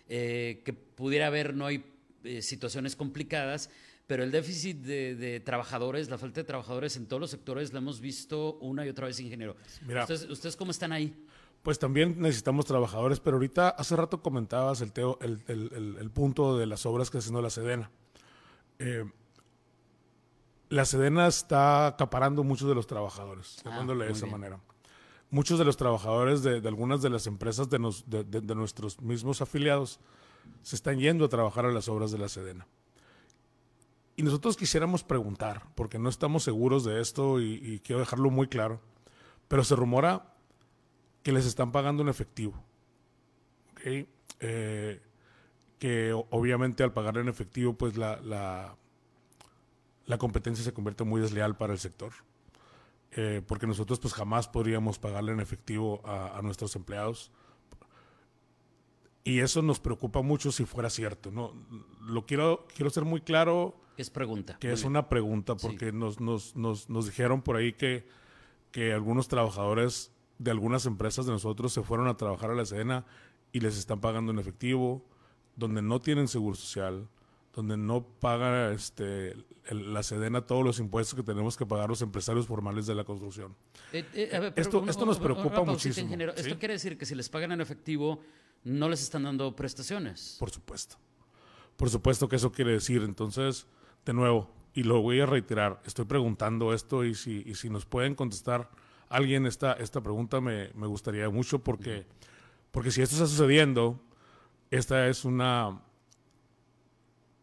eh, 0.08 0.62
que 0.64 0.72
pudiera 0.72 1.28
haber, 1.28 1.54
no 1.54 1.66
hay 1.66 1.84
eh, 2.24 2.42
situaciones 2.42 2.96
complicadas, 2.96 3.70
pero 4.06 4.24
el 4.24 4.30
déficit 4.30 4.78
de, 4.78 5.14
de, 5.14 5.40
trabajadores, 5.40 6.10
la 6.10 6.18
falta 6.18 6.40
de 6.40 6.44
trabajadores 6.44 6.96
en 6.96 7.06
todos 7.06 7.20
los 7.20 7.30
sectores, 7.30 7.72
la 7.72 7.78
hemos 7.78 8.00
visto 8.00 8.54
una 8.60 8.84
y 8.84 8.88
otra 8.88 9.06
vez, 9.06 9.18
ingeniero. 9.20 9.56
Mira, 9.86 10.02
¿Ustedes, 10.02 10.28
¿Ustedes 10.28 10.56
cómo 10.56 10.70
están 10.70 10.92
ahí? 10.92 11.14
Pues 11.62 11.78
también 11.78 12.20
necesitamos 12.20 12.66
trabajadores, 12.66 13.20
pero 13.20 13.36
ahorita 13.36 13.68
hace 13.70 13.94
rato 13.94 14.20
comentabas 14.20 14.80
el, 14.80 14.92
teo, 14.92 15.16
el, 15.22 15.42
el, 15.46 15.96
el 15.98 16.10
punto 16.10 16.58
de 16.58 16.66
las 16.66 16.84
obras 16.86 17.08
que 17.08 17.18
está 17.18 17.26
haciendo 17.26 17.40
la 17.40 17.50
Sedena. 17.50 17.90
Eh, 18.80 19.04
la 20.70 20.84
Sedena 20.84 21.28
está 21.28 21.86
acaparando 21.86 22.42
muchos 22.42 22.68
de 22.68 22.74
los 22.74 22.86
trabajadores, 22.86 23.58
ah, 23.58 23.70
llamándole 23.70 24.06
de 24.06 24.12
esa 24.12 24.26
bien. 24.26 24.32
manera. 24.32 24.60
Muchos 25.32 25.58
de 25.58 25.64
los 25.64 25.78
trabajadores 25.78 26.42
de, 26.42 26.58
algunas 26.68 27.00
de 27.00 27.08
las 27.08 27.26
empresas 27.26 27.70
de, 27.70 27.78
nuestros 28.54 29.00
mismos 29.00 29.40
afiliados 29.40 29.98
se 30.60 30.76
están 30.76 30.98
yendo 30.98 31.24
a 31.24 31.30
trabajar 31.30 31.64
a 31.64 31.72
las 31.72 31.88
obras 31.88 32.12
de 32.12 32.18
la 32.18 32.28
Sedena. 32.28 32.66
Y 34.14 34.24
nosotros 34.24 34.58
quisiéramos 34.58 35.04
preguntar, 35.04 35.62
porque 35.74 35.98
no 35.98 36.10
estamos 36.10 36.42
seguros 36.42 36.84
de 36.84 37.00
esto 37.00 37.40
y, 37.40 37.80
quiero 37.82 38.00
dejarlo 38.00 38.28
muy 38.28 38.46
claro, 38.46 38.82
pero 39.48 39.64
se 39.64 39.74
rumora 39.74 40.34
que 41.22 41.32
les 41.32 41.46
están 41.46 41.72
pagando 41.72 42.02
en 42.02 42.10
efectivo. 42.10 42.62
Eh, 43.86 45.00
que 45.78 46.12
obviamente 46.12 46.82
al 46.82 46.92
pagar 46.92 47.16
en 47.16 47.30
efectivo, 47.30 47.72
pues 47.72 47.96
la, 47.96 48.20
la, 48.20 48.76
la, 50.04 50.18
competencia 50.18 50.62
se 50.62 50.74
convierte 50.74 51.04
muy 51.04 51.22
desleal 51.22 51.56
para 51.56 51.72
el 51.72 51.78
sector. 51.78 52.12
Eh, 53.14 53.42
porque 53.46 53.66
nosotros 53.66 54.00
pues 54.00 54.14
jamás 54.14 54.48
podríamos 54.48 54.98
pagarle 54.98 55.32
en 55.32 55.40
efectivo 55.40 56.00
a, 56.04 56.38
a, 56.38 56.42
nuestros 56.42 56.74
empleados. 56.76 57.30
Y 59.24 59.40
eso 59.40 59.62
nos 59.62 59.80
preocupa 59.80 60.22
mucho 60.22 60.50
si 60.50 60.64
fuera 60.64 60.88
cierto. 60.88 61.30
¿no? 61.30 61.52
Lo 62.00 62.26
quiero, 62.26 62.66
quiero 62.74 62.90
ser 62.90 63.04
muy 63.04 63.20
claro. 63.20 63.76
Es 63.96 64.10
pregunta. 64.10 64.56
Que 64.58 64.68
muy 64.68 64.74
es 64.74 64.80
bien. 64.80 64.90
una 64.92 65.08
pregunta, 65.08 65.54
porque 65.56 65.90
sí. 65.90 65.96
nos, 65.96 66.20
nos, 66.20 66.56
nos, 66.56 66.88
nos 66.88 67.06
dijeron 67.06 67.42
por 67.42 67.56
ahí 67.56 67.74
que, 67.74 68.08
que 68.70 68.92
algunos 68.92 69.28
trabajadores 69.28 70.10
de 70.38 70.50
algunas 70.50 70.86
empresas 70.86 71.26
de 71.26 71.32
nosotros 71.32 71.72
se 71.72 71.82
fueron 71.82 72.08
a 72.08 72.16
trabajar 72.16 72.50
a 72.50 72.54
la 72.54 72.64
Sedena 72.64 73.04
y 73.52 73.60
les 73.60 73.78
están 73.78 74.00
pagando 74.00 74.32
en 74.32 74.38
efectivo, 74.38 75.04
donde 75.54 75.82
no 75.82 76.00
tienen 76.00 76.26
seguro 76.26 76.56
social, 76.56 77.08
donde 77.54 77.76
no 77.76 78.04
paga 78.04 78.72
este, 78.72 79.36
el, 79.66 79.92
la 79.92 80.02
Sedena 80.02 80.46
todos 80.46 80.64
los 80.64 80.78
impuestos 80.78 81.14
que 81.14 81.22
tenemos 81.22 81.56
que 81.56 81.66
pagar 81.66 81.88
los 81.88 82.02
empresarios 82.02 82.46
formales 82.46 82.86
de 82.86 82.94
la 82.94 83.04
construcción. 83.04 83.54
Eh, 83.92 84.04
eh, 84.14 84.38
ver, 84.38 84.52
esto, 84.56 84.84
esto, 84.88 85.04
nos 85.04 85.18
preocupa 85.18 85.62
muchísimo. 85.62 86.06
Ingeniero. 86.06 86.32
¿sí? 86.36 86.42
Esto 86.42 86.58
quiere 86.58 86.74
decir 86.74 86.96
que 86.96 87.06
si 87.06 87.14
les 87.14 87.28
pagan 87.28 87.52
en 87.52 87.60
efectivo, 87.60 88.20
no 88.64 88.88
les 88.88 89.02
están 89.02 89.24
dando 89.24 89.54
prestaciones. 89.54 90.36
Por 90.38 90.50
supuesto. 90.50 90.96
Por 91.76 91.90
supuesto 91.90 92.28
que 92.28 92.36
eso 92.36 92.52
quiere 92.52 92.72
decir. 92.72 93.02
Entonces, 93.02 93.66
de 94.04 94.12
nuevo, 94.12 94.50
y 94.74 94.84
lo 94.84 95.02
voy 95.02 95.20
a 95.20 95.26
reiterar, 95.26 95.82
estoy 95.84 96.06
preguntando 96.06 96.72
esto 96.72 97.04
y 97.04 97.14
si, 97.14 97.42
y 97.46 97.54
si 97.54 97.68
nos 97.68 97.84
pueden 97.84 98.14
contestar 98.14 98.70
alguien 99.08 99.46
esta, 99.46 99.74
esta 99.74 100.00
pregunta 100.00 100.40
me, 100.40 100.70
me 100.74 100.86
gustaría 100.86 101.28
mucho 101.28 101.58
porque, 101.58 102.06
porque 102.70 102.90
si 102.90 103.02
esto 103.02 103.16
está 103.16 103.26
sucediendo, 103.26 104.00
esta 104.70 105.08
es 105.08 105.26
una, 105.26 105.82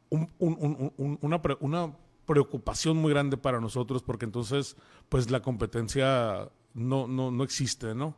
un, 0.10 0.30
un, 0.40 0.92
un, 0.98 1.18
una, 1.22 1.42
una 1.60 1.94
preocupación 2.26 2.98
muy 2.98 3.12
grande 3.12 3.38
para 3.38 3.60
nosotros 3.60 4.04
porque 4.04 4.26
entonces 4.26 4.76
pues 5.10 5.32
la 5.32 5.42
competencia 5.42 6.50
no, 6.74 7.08
no, 7.08 7.32
no 7.32 7.44
existe, 7.44 7.96
¿no? 7.96 8.16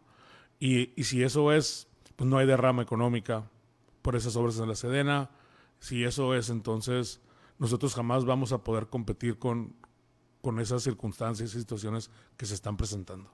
Y, 0.59 0.91
y 0.99 1.05
si 1.05 1.23
eso 1.23 1.51
es, 1.51 1.87
pues 2.15 2.29
no 2.29 2.37
hay 2.37 2.45
derrama 2.45 2.83
económica 2.83 3.49
por 4.01 4.15
esas 4.15 4.35
obras 4.35 4.59
en 4.59 4.67
la 4.67 4.75
Sedena. 4.75 5.31
Si 5.79 6.03
eso 6.03 6.35
es, 6.35 6.49
entonces 6.49 7.21
nosotros 7.57 7.95
jamás 7.95 8.25
vamos 8.25 8.51
a 8.51 8.63
poder 8.63 8.87
competir 8.87 9.39
con, 9.39 9.75
con 10.41 10.59
esas 10.59 10.83
circunstancias 10.83 11.55
y 11.55 11.59
situaciones 11.59 12.11
que 12.37 12.45
se 12.45 12.53
están 12.53 12.77
presentando. 12.77 13.31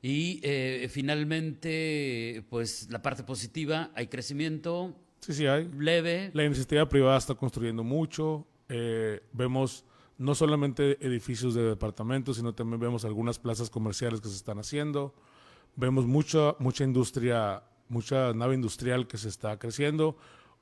Y 0.00 0.40
eh, 0.42 0.88
finalmente, 0.90 2.44
pues 2.50 2.88
la 2.90 3.02
parte 3.02 3.24
positiva, 3.24 3.90
hay 3.94 4.06
crecimiento. 4.06 4.96
Sí, 5.28 5.34
sí, 5.34 5.46
hay. 5.46 5.68
Leve. 5.78 6.30
La 6.32 6.42
iniciativa 6.42 6.88
privada 6.88 7.18
está 7.18 7.34
construyendo 7.34 7.84
mucho. 7.84 8.46
Eh, 8.70 9.20
vemos 9.34 9.84
no 10.16 10.34
solamente 10.34 10.96
edificios 11.06 11.54
de 11.54 11.64
departamentos, 11.64 12.38
sino 12.38 12.54
también 12.54 12.80
vemos 12.80 13.04
algunas 13.04 13.38
plazas 13.38 13.68
comerciales 13.68 14.22
que 14.22 14.28
se 14.28 14.36
están 14.36 14.58
haciendo. 14.58 15.14
Vemos 15.76 16.06
mucha, 16.06 16.54
mucha 16.60 16.82
industria, 16.82 17.62
mucha 17.90 18.32
nave 18.32 18.54
industrial 18.54 19.06
que 19.06 19.18
se 19.18 19.28
está 19.28 19.58
creciendo. 19.58 20.16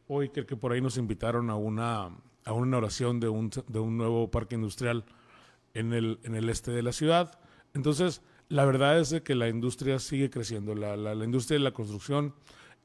Hoy 0.08 0.30
creo 0.30 0.46
que 0.46 0.56
por 0.56 0.72
ahí 0.72 0.80
nos 0.80 0.96
invitaron 0.96 1.48
a 1.48 1.54
una, 1.54 2.10
a 2.44 2.52
una 2.52 2.66
inauguración 2.66 3.20
de 3.20 3.28
un, 3.28 3.50
de 3.68 3.78
un 3.78 3.96
nuevo 3.96 4.32
parque 4.32 4.56
industrial 4.56 5.04
en 5.74 5.92
el, 5.92 6.18
en 6.24 6.34
el 6.34 6.48
este 6.48 6.72
de 6.72 6.82
la 6.82 6.90
ciudad. 6.90 7.38
Entonces, 7.72 8.20
la 8.48 8.64
verdad 8.64 8.98
es 8.98 9.10
de 9.10 9.22
que 9.22 9.36
la 9.36 9.48
industria 9.48 10.00
sigue 10.00 10.28
creciendo. 10.28 10.74
La, 10.74 10.96
la, 10.96 11.14
la 11.14 11.24
industria 11.24 11.56
de 11.56 11.62
la 11.62 11.70
construcción 11.70 12.34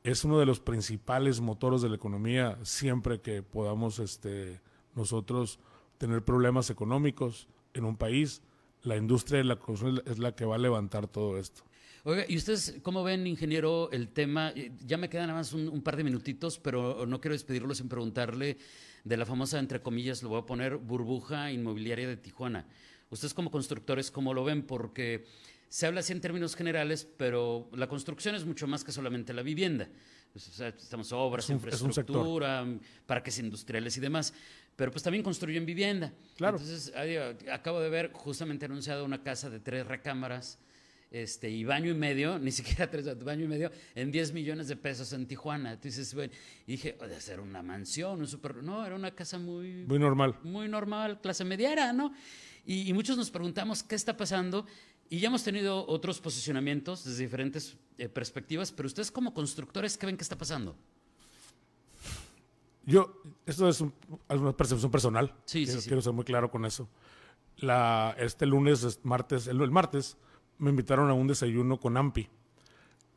es 0.04 0.24
uno 0.24 0.40
de 0.40 0.46
los 0.46 0.60
principales 0.60 1.40
motores 1.42 1.82
de 1.82 1.90
la 1.90 1.96
economía 1.96 2.58
siempre 2.64 3.22
que 3.22 3.44
podamos 3.44 4.00
este, 4.00 4.60
nosotros 4.96 5.60
tener 5.98 6.24
problemas 6.24 6.70
económicos 6.70 7.48
en 7.74 7.86
un 7.86 7.96
país. 7.96 8.42
La 8.84 8.98
industria 8.98 9.38
de 9.38 9.44
la 9.44 9.58
construcción 9.58 10.04
es 10.12 10.18
la 10.18 10.36
que 10.36 10.46
va 10.46 10.56
a 10.56 10.60
levantar 10.60 11.08
todo 11.08 11.38
esto. 11.38 11.64
Oiga, 12.04 12.26
¿y 12.28 12.36
ustedes 12.36 12.80
cómo 12.82 13.04
ven, 13.04 13.28
ingeniero, 13.28 13.92
el 13.92 14.10
tema? 14.10 14.54
Ya 14.84 14.98
me 14.98 15.08
quedan 15.08 15.28
nada 15.28 15.38
más 15.38 15.54
un, 15.54 15.70
un, 15.70 15.84
par 15.84 15.98
de 15.98 16.04
minutitos, 16.04 16.58
pero 16.58 17.06
no 17.06 17.22
quiero 17.22 17.34
despedirlo 17.34 17.76
sin 17.76 17.90
preguntarle 17.90 18.58
de 19.04 19.18
la 19.18 19.26
famosa, 19.28 19.60
entre 19.60 19.84
comillas, 19.84 20.24
lo 20.24 20.30
voy 20.30 20.40
a 20.40 20.46
poner, 20.48 20.78
burbuja 20.78 21.52
inmobiliaria 21.52 22.08
de 22.08 22.18
Tijuana. 22.18 22.66
Ustedes 23.12 23.36
como 23.36 23.52
constructores, 23.52 24.10
¿cómo 24.10 24.34
lo 24.34 24.44
ven? 24.44 24.64
Porque 24.64 25.26
se 25.72 25.88
habla 25.88 26.02
así 26.02 26.12
en 26.12 26.20
términos 26.20 26.54
generales, 26.54 27.08
pero 27.18 27.70
la 27.74 27.88
construcción 27.88 28.36
es 28.36 28.44
mucho 28.46 28.68
más 28.68 28.84
que 28.84 28.92
solamente 28.92 29.34
la 29.34 29.42
vivienda. 29.42 29.88
O 30.36 30.40
sea, 30.40 30.68
estamos 30.68 31.12
obras, 31.14 31.46
Es 31.46 31.50
un- 31.50 31.56
es 31.56 31.82
un 31.82 31.88
infraestructura, 31.88 32.66
parques 33.06 33.40
industriales 33.40 33.96
y 33.96 34.02
demás. 34.02 34.34
Pero 34.76 34.92
pues 34.92 35.02
también 35.04 35.24
construyen 35.24 35.66
vivienda. 35.66 36.12
Claro. 36.36 36.58
Entonces, 36.58 36.92
eh, 36.96 37.38
acabo 37.52 37.80
de 37.80 37.90
ver 37.90 38.12
justamente 38.14 38.66
anunciado 38.66 39.06
una 39.06 39.24
casa 39.24 39.50
de 39.50 39.60
tres 39.62 39.86
recámaras 39.88 40.60
este, 41.10 41.50
y 41.50 41.64
baño 41.66 41.92
y 41.92 41.94
medio, 41.96 42.38
ni 42.40 42.52
siquiera 42.52 42.90
tres, 42.90 43.06
baño 43.24 43.46
y 43.46 43.48
medio, 43.48 43.72
en 43.96 44.12
10 44.12 44.34
millones 44.34 44.68
de 44.68 44.76
pesos 44.78 45.12
en 45.14 45.26
Tijuana. 45.26 45.74
Entonces, 45.74 46.14
bueno, 46.14 46.34
y 46.68 46.72
dije, 46.74 46.98
"Oh, 47.00 47.08
debe 47.08 47.20
ser 47.22 47.40
una 47.40 47.62
mansión, 47.62 48.20
un 48.20 48.28
super... 48.28 48.56
No, 48.64 48.86
era 48.86 48.96
una 48.96 49.12
casa 49.12 49.38
muy, 49.38 49.86
Muy 49.86 50.00
normal. 50.00 50.36
muy 50.44 50.68
normal, 50.70 51.20
clase 51.22 51.44
mediana, 51.46 51.92
¿no? 51.94 52.14
Y, 52.66 52.90
y 52.90 52.94
muchos 52.94 53.18
nos 53.18 53.32
preguntamos 53.32 53.84
qué 53.84 53.96
está 53.96 54.16
pasando 54.18 54.66
y 55.10 55.20
ya 55.20 55.28
hemos 55.28 55.44
tenido 55.44 55.86
otros 55.88 56.20
posicionamientos 56.22 57.04
desde 57.04 57.24
diferentes 57.24 57.76
eh, 57.98 58.08
perspectivas, 58.08 58.72
pero 58.72 58.88
ustedes 58.88 59.12
como 59.12 59.34
constructores, 59.34 59.98
¿qué 59.98 60.06
ven 60.06 60.16
que 60.18 60.24
está 60.24 60.38
pasando? 60.38 60.76
Yo, 62.86 63.22
esto 63.46 63.68
es 63.70 63.80
un- 63.82 63.94
una 64.30 64.56
percepción 64.56 64.90
personal. 64.92 65.34
Sí, 65.46 65.60
sí, 65.60 65.66
quiero, 65.66 65.82
sí. 65.82 65.88
quiero 65.90 66.02
ser 66.02 66.14
muy 66.14 66.26
claro 66.26 66.50
con 66.50 66.66
eso. 66.66 66.90
La, 67.58 68.16
este 68.18 68.46
lunes, 68.46 68.84
es 68.84 69.00
martes, 69.04 69.48
el, 69.48 69.62
el 69.62 69.72
martes, 69.72 70.18
me 70.58 70.70
invitaron 70.72 71.10
a 71.10 71.14
un 71.14 71.28
desayuno 71.28 71.80
con 71.80 71.96
AMPI. 71.98 72.28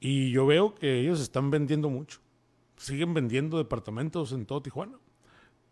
Y 0.01 0.31
yo 0.33 0.45
veo 0.47 0.75
que 0.75 1.01
ellos 1.01 1.21
están 1.21 1.51
vendiendo 1.51 1.89
mucho. 1.89 2.21
Siguen 2.77 3.15
vendiendo 3.15 3.57
departamentos 3.57 4.33
en 4.33 4.45
todo 4.45 4.61
Tijuana. 4.61 4.99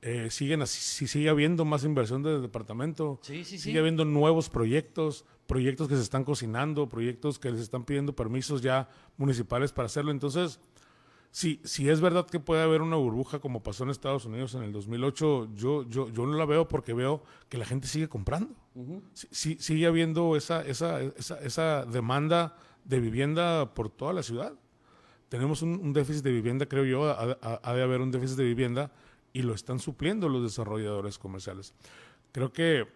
Eh, 0.05 0.31
siguen 0.31 0.63
así, 0.63 0.81
sí, 0.81 1.07
sigue 1.07 1.29
habiendo 1.29 1.65
más 1.65 1.85
inversión 1.85 2.23
de 2.25 2.41
departamento. 2.41 3.21
Sí, 3.23 3.45
sí, 3.45 3.57
sí. 3.57 3.59
Sigue 3.59 3.79
habiendo 3.79 4.05
nuevos 4.05 4.49
proyectos, 4.51 5.25
proyectos 5.47 5.87
que 5.89 5.95
se 5.95 6.03
están 6.03 6.25
cocinando, 6.25 6.89
proyectos 6.89 7.39
que 7.39 7.53
les 7.53 7.61
están 7.61 7.85
pidiendo 7.85 8.13
permisos 8.15 8.63
ya 8.63 8.89
municipales 9.17 9.71
para 9.73 9.87
hacerlo. 9.87 10.11
Entonces, 10.11 10.59
si, 11.31 11.61
si 11.63 11.89
es 11.89 12.01
verdad 12.01 12.27
que 12.27 12.41
puede 12.41 12.63
haber 12.63 12.83
una 12.83 12.97
burbuja 12.97 13.39
como 13.39 13.63
pasó 13.63 13.85
en 13.85 13.91
Estados 13.91 14.25
Unidos 14.25 14.55
en 14.55 14.65
el 14.65 14.73
2008, 14.73 15.55
yo, 15.55 15.89
yo, 15.89 16.09
yo 16.11 16.27
no 16.27 16.37
la 16.37 16.47
veo 16.47 16.67
porque 16.67 16.93
veo 16.95 17.23
que 17.49 17.57
la 17.57 17.65
gente 17.65 17.87
sigue 17.87 18.09
comprando. 18.09 18.55
Sí- 19.15 19.29
sí- 19.31 19.57
sigue 19.61 19.87
habiendo 19.87 20.35
esa, 20.37 20.63
esa, 20.63 21.01
esa, 21.01 21.39
esa 21.39 21.85
demanda 21.87 22.57
de 22.85 22.99
vivienda 22.99 23.73
por 23.73 23.89
toda 23.89 24.13
la 24.13 24.25
ciudad. 24.25 24.53
Tenemos 25.29 25.63
un, 25.63 25.79
un 25.81 25.93
déficit 25.93 26.25
de 26.25 26.33
vivienda, 26.33 26.67
creo 26.67 26.85
yo, 26.85 27.05
ha, 27.09 27.39
ha- 27.41 27.61
ha 27.63 27.73
de 27.75 27.83
haber 27.85 28.01
un 28.01 28.11
déficit 28.11 28.37
de 28.37 28.45
vivienda 28.45 28.91
y 29.33 29.43
lo 29.43 29.55
están 29.55 29.79
supliendo 29.79 30.29
los 30.29 30.43
desarrolladores 30.43 31.19
comerciales. 31.19 31.75
Creo 32.33 32.53
que 32.53 32.87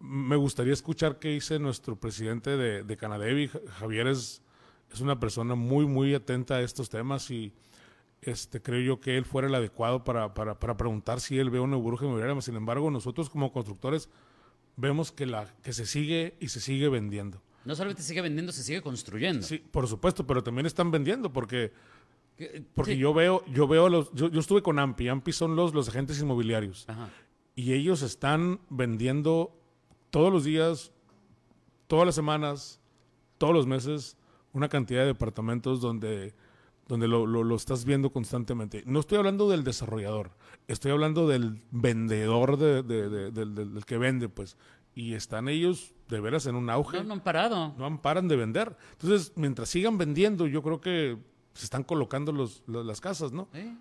me 0.00 0.36
gustaría 0.36 0.72
escuchar 0.72 1.18
qué 1.18 1.28
dice 1.28 1.58
nuestro 1.58 1.96
presidente 1.96 2.56
de, 2.56 2.82
de 2.82 2.96
Canadevi. 2.96 3.48
Ja- 3.48 3.60
Javier 3.78 4.06
es, 4.08 4.42
es 4.92 5.00
una 5.00 5.18
persona 5.18 5.54
muy, 5.54 5.86
muy 5.86 6.14
atenta 6.14 6.56
a 6.56 6.60
estos 6.62 6.88
temas 6.90 7.30
y 7.30 7.52
este, 8.22 8.60
creo 8.60 8.80
yo 8.80 9.00
que 9.00 9.16
él 9.16 9.24
fuera 9.24 9.48
el 9.48 9.54
adecuado 9.54 10.02
para, 10.04 10.34
para, 10.34 10.58
para 10.58 10.76
preguntar 10.76 11.20
si 11.20 11.38
él 11.38 11.50
ve 11.50 11.60
una 11.60 11.76
burbuja 11.76 12.04
inmobiliaria. 12.06 12.40
Sin 12.42 12.56
embargo, 12.56 12.90
nosotros 12.90 13.30
como 13.30 13.52
constructores 13.52 14.08
vemos 14.76 15.12
que, 15.12 15.26
la, 15.26 15.54
que 15.62 15.72
se 15.72 15.86
sigue 15.86 16.36
y 16.40 16.48
se 16.48 16.60
sigue 16.60 16.88
vendiendo. 16.88 17.40
No 17.64 17.74
solamente 17.74 18.02
se 18.02 18.08
sigue 18.08 18.22
vendiendo, 18.22 18.52
se 18.52 18.62
sigue 18.62 18.80
construyendo. 18.82 19.42
Sí, 19.46 19.58
por 19.58 19.88
supuesto, 19.88 20.26
pero 20.26 20.42
también 20.42 20.66
están 20.66 20.90
vendiendo 20.90 21.32
porque, 21.32 21.72
Que- 21.72 21.95
porque 22.74 22.92
sí. 22.92 22.98
yo 22.98 23.14
veo, 23.14 23.44
yo 23.52 23.66
veo 23.66 23.88
los, 23.88 24.12
yo, 24.12 24.28
yo 24.28 24.40
estuve 24.40 24.62
con 24.62 24.78
AMPI, 24.78 25.08
AMPI 25.08 25.32
son 25.32 25.56
los, 25.56 25.72
los 25.74 25.88
agentes 25.88 26.20
inmobiliarios 26.20 26.84
Ajá. 26.88 27.08
y 27.54 27.72
ellos 27.72 28.02
están 28.02 28.60
vendiendo 28.68 29.58
todos 30.10 30.32
los 30.32 30.44
días, 30.44 30.92
todas 31.86 32.04
las 32.06 32.14
semanas, 32.14 32.80
todos 33.38 33.54
los 33.54 33.66
meses, 33.66 34.16
una 34.52 34.68
cantidad 34.68 35.00
de 35.00 35.06
departamentos 35.08 35.80
donde, 35.80 36.34
donde 36.88 37.08
lo, 37.08 37.26
lo- 37.26 37.44
lo 37.44 37.56
estás 37.56 37.84
viendo 37.84 38.10
constantemente. 38.10 38.82
No 38.86 39.00
estoy 39.00 39.18
hablando 39.18 39.48
del 39.50 39.64
desarrollador, 39.64 40.30
estoy 40.68 40.92
hablando 40.92 41.26
del 41.28 41.62
vendedor 41.70 42.56
de- 42.58 42.82
de- 42.82 43.08
de- 43.08 43.30
del, 43.30 43.54
del- 43.54 43.74
del 43.74 43.84
que 43.84 43.98
vende, 43.98 44.28
pues. 44.28 44.56
Y 44.94 45.12
están 45.12 45.48
ellos 45.48 45.94
de 46.08 46.20
veras 46.20 46.46
en 46.46 46.54
un 46.54 46.70
auge 46.70 46.98
No, 46.98 47.04
no 47.04 47.12
han 47.14 47.20
parado. 47.22 47.74
no 47.76 47.84
han- 47.86 47.98
paran 48.00 48.28
de 48.28 48.36
vender. 48.36 48.76
Entonces, 48.92 49.32
mientras 49.36 49.68
sigan 49.68 49.98
vendiendo, 49.98 50.46
yo 50.46 50.62
creo 50.62 50.80
que 50.80 51.18
se 51.56 51.64
están 51.64 51.82
colocando 51.84 52.32
los, 52.32 52.62
los- 52.66 52.84
las 52.86 53.00
casas, 53.00 53.32
¿no? 53.32 53.48
¿Sí? 53.52 53.76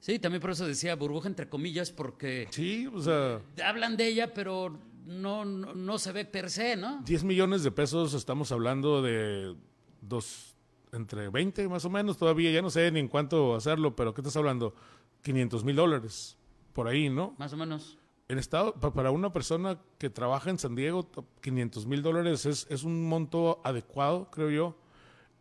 Sí, 0.00 0.18
también 0.18 0.40
por 0.40 0.50
eso 0.50 0.66
decía 0.66 0.94
burbuja 0.96 1.28
entre 1.28 1.48
comillas, 1.48 1.90
porque 1.92 2.48
Sí, 2.50 2.86
o 2.86 3.00
sea, 3.00 3.40
hablan 3.64 3.96
de 3.98 4.08
ella, 4.08 4.32
pero 4.32 4.76
no, 5.06 5.44
no, 5.44 5.74
no 5.74 5.98
se 5.98 6.12
ve 6.12 6.24
per 6.24 6.50
se, 6.50 6.76
¿no? 6.76 7.02
10 7.04 7.22
millones 7.24 7.62
de 7.62 7.70
pesos, 7.70 8.14
estamos 8.14 8.50
hablando 8.50 9.02
de 9.02 9.54
dos, 10.00 10.54
entre 10.92 11.28
20 11.28 11.68
más 11.68 11.84
o 11.84 11.90
menos, 11.90 12.16
todavía 12.16 12.50
ya 12.50 12.62
no 12.62 12.70
sé 12.70 12.90
ni 12.90 13.00
en 13.00 13.08
cuánto 13.08 13.54
hacerlo, 13.54 13.94
pero 13.94 14.14
¿qué 14.14 14.22
estás 14.22 14.36
hablando? 14.36 14.74
500 15.22 15.64
mil 15.64 15.76
dólares, 15.76 16.38
por 16.72 16.88
ahí, 16.88 17.10
¿no? 17.10 17.34
Más 17.38 17.52
o 17.52 17.56
menos. 17.58 17.98
En 18.28 18.38
estado, 18.38 18.74
pa- 18.74 18.94
para 18.94 19.10
una 19.10 19.32
persona 19.32 19.80
que 19.98 20.08
trabaja 20.08 20.48
en 20.48 20.58
San 20.58 20.74
Diego, 20.76 21.02
to- 21.02 21.26
500 21.42 21.84
mil 21.84 22.00
dólares 22.00 22.46
es, 22.46 22.66
es 22.70 22.84
un 22.84 23.06
monto 23.06 23.60
adecuado, 23.64 24.30
creo 24.30 24.48
yo. 24.50 24.76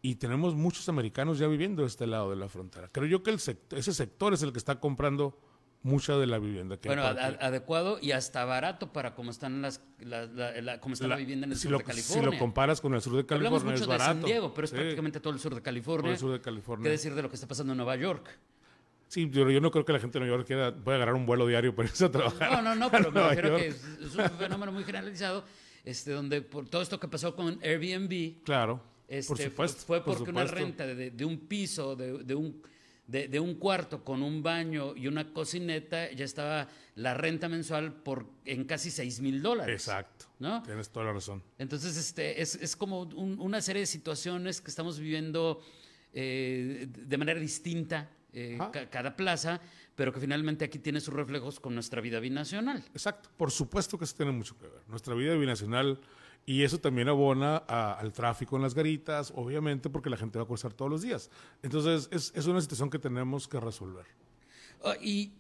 Y 0.01 0.15
tenemos 0.15 0.55
muchos 0.55 0.87
americanos 0.87 1.39
ya 1.39 1.47
viviendo 1.47 1.81
de 1.81 1.87
este 1.89 2.07
lado 2.07 2.29
de 2.29 2.37
la 2.37 2.47
frontera. 2.47 2.87
Creo 2.91 3.05
yo 3.07 3.21
que 3.23 3.31
el 3.31 3.37
sect- 3.39 3.75
ese 3.77 3.93
sector 3.93 4.33
es 4.33 4.41
el 4.43 4.53
que 4.53 4.57
está 4.59 4.79
comprando 4.79 5.37
mucha 5.81 6.17
de 6.17 6.25
la 6.27 6.39
vivienda. 6.39 6.77
Que 6.77 6.87
Bueno, 6.89 7.03
a- 7.05 7.09
porque- 7.09 7.23
a- 7.43 7.47
adecuado 7.47 7.99
y 8.01 8.11
hasta 8.11 8.43
barato 8.45 8.93
para 8.93 9.13
cómo 9.15 9.31
están 9.31 9.61
las, 9.61 9.81
la, 9.99 10.25
la- 10.25 10.61
la- 10.61 10.79
cómo 10.79 10.93
está 10.93 11.07
la, 11.07 11.15
vivienda 11.17 11.45
en 11.47 11.51
el 11.51 11.57
si 11.57 11.63
sur 11.63 11.71
lo, 11.73 11.77
de 11.79 11.83
Si 11.85 11.87
California. 11.89 12.31
lo 12.31 12.37
comparas 12.37 12.79
con 12.81 12.93
el 12.93 13.01
sur 13.01 13.13
de 13.13 13.19
Hablamos 13.33 13.61
California, 13.61 13.71
mucho 13.71 13.75
es 13.75 13.81
de 13.81 13.87
barato. 13.87 14.11
San 14.21 14.23
Diego, 14.23 14.53
pero 14.53 14.65
es 14.65 14.71
Sí, 14.71 14.75
prácticamente 14.77 15.19
todo 15.19 15.33
el 15.33 15.39
sur 15.39 15.55
de 15.55 15.61
California. 15.61 16.11
el 16.11 16.17
sur 16.17 16.31
de 16.31 16.41
California. 16.41 16.83
¿Qué 16.85 16.89
decir 16.91 17.13
de 17.15 17.21
lo 17.21 17.29
que 17.29 17.35
está 17.35 17.47
pasando 17.47 17.73
en 17.73 17.77
Nueva 17.77 17.95
York? 17.97 18.29
Sí, 19.07 19.25
pero 19.25 19.49
yo 19.51 19.59
no 19.59 19.71
creo 19.71 19.83
que 19.85 19.91
la 19.93 19.99
gente 19.99 20.19
de 20.19 20.25
Nueva 20.25 20.37
York 20.37 20.47
quiera, 20.47 20.75
pueda 20.75 20.97
agarrar 20.97 21.15
un 21.15 21.25
vuelo 21.25 21.45
diario 21.47 21.75
para 21.75 21.89
irse 21.89 22.05
a 22.05 22.11
trabajar. 22.11 22.51
No, 22.51 22.61
no, 22.61 22.75
no, 22.75 22.91
pero 22.91 23.11
me 23.11 23.21
refiero 23.29 23.57
que 23.57 23.67
es, 23.67 23.83
es 24.01 24.15
un 24.15 24.29
fenómeno 24.37 24.71
muy 24.71 24.83
generalizado, 24.83 25.43
este, 25.83 26.11
donde 26.11 26.41
por 26.41 26.69
todo 26.69 26.81
esto 26.81 26.99
que 26.99 27.07
pasó 27.07 27.35
con 27.35 27.57
Airbnb, 27.63 28.43
Claro, 28.43 28.81
este, 29.09 29.27
por 29.27 29.37
supuesto. 29.37 29.81
fue 29.85 30.03
por 30.03 30.17
porque 30.17 30.31
una 30.31 30.45
renta 30.45 30.85
de, 30.87 31.11
de 31.11 31.25
un 31.25 31.39
piso, 31.47 31.95
de, 31.95 32.23
de 32.23 32.35
un, 32.35 32.61
de, 33.07 33.27
de 33.27 33.39
un 33.39 33.55
cuarto 33.55 34.03
con 34.03 34.21
un 34.21 34.43
baño 34.43 34.95
y 34.95 35.07
una 35.07 35.33
cocineta, 35.33 36.11
ya 36.11 36.23
estaba 36.25 36.67
la 36.95 37.13
renta 37.15 37.49
mensual 37.49 37.91
por 37.93 38.27
en 38.45 38.65
casi 38.65 38.91
6 38.91 39.19
mil 39.21 39.41
dólares. 39.41 39.87
Exacto. 39.87 40.27
¿No? 40.39 40.61
Tienes 40.63 40.89
toda 40.89 41.07
la 41.07 41.13
razón. 41.13 41.41
Entonces, 41.57 41.97
este, 41.97 42.39
es, 42.41 42.55
es 42.55 42.75
como 42.75 43.01
un- 43.01 43.39
una 43.39 43.61
serie 43.61 43.81
de 43.81 43.85
situaciones 43.87 44.61
que 44.61 44.69
estamos 44.69 44.99
viviendo 44.99 45.59
eh, 46.13 46.87
de 46.89 47.17
manera 47.17 47.39
distinta 47.39 48.09
eh, 48.31 48.57
ca- 48.71 48.89
cada 48.89 49.15
plaza, 49.15 49.59
pero 49.95 50.13
que 50.13 50.19
finalmente 50.19 50.65
aquí 50.65 50.77
tiene 50.79 51.01
sus 51.01 51.13
reflejos 51.13 51.59
con 51.59 51.73
nuestra 51.73 51.99
vida 52.01 52.19
binacional. 52.19 52.83
Exacto, 52.93 53.29
por 53.37 53.49
supuesto 53.51 53.97
que 53.97 54.05
eso 54.05 54.15
tiene 54.15 54.31
mucho 54.31 54.55
que 54.57 54.67
ver. 54.67 54.81
Nuestra 54.87 55.13
vida 55.15 55.33
binacional 55.35 55.99
y 56.45 56.63
eso 56.63 56.79
también 56.79 57.07
abona 57.09 57.63
a- 57.67 57.93
al 57.99 58.11
tráfico 58.11 58.55
en 58.55 58.61
las 58.63 58.73
garitas, 58.73 59.31
obviamente 59.35 59.89
porque 59.89 60.09
la 60.09 60.17
gente 60.17 60.37
va 60.39 60.43
a 60.45 60.47
cruzar 60.47 60.73
todos 60.73 60.89
los 60.91 61.01
días. 61.01 61.29
Entonces 61.61 62.09
es, 62.11 62.31
es 62.35 62.45
una 62.47 62.59
situación 62.61 62.89
que 62.89 62.99
tenemos 62.99 63.47
que 63.47 63.59
resolver. 63.59 64.05
Oh, 64.81 64.93
y 65.01 65.31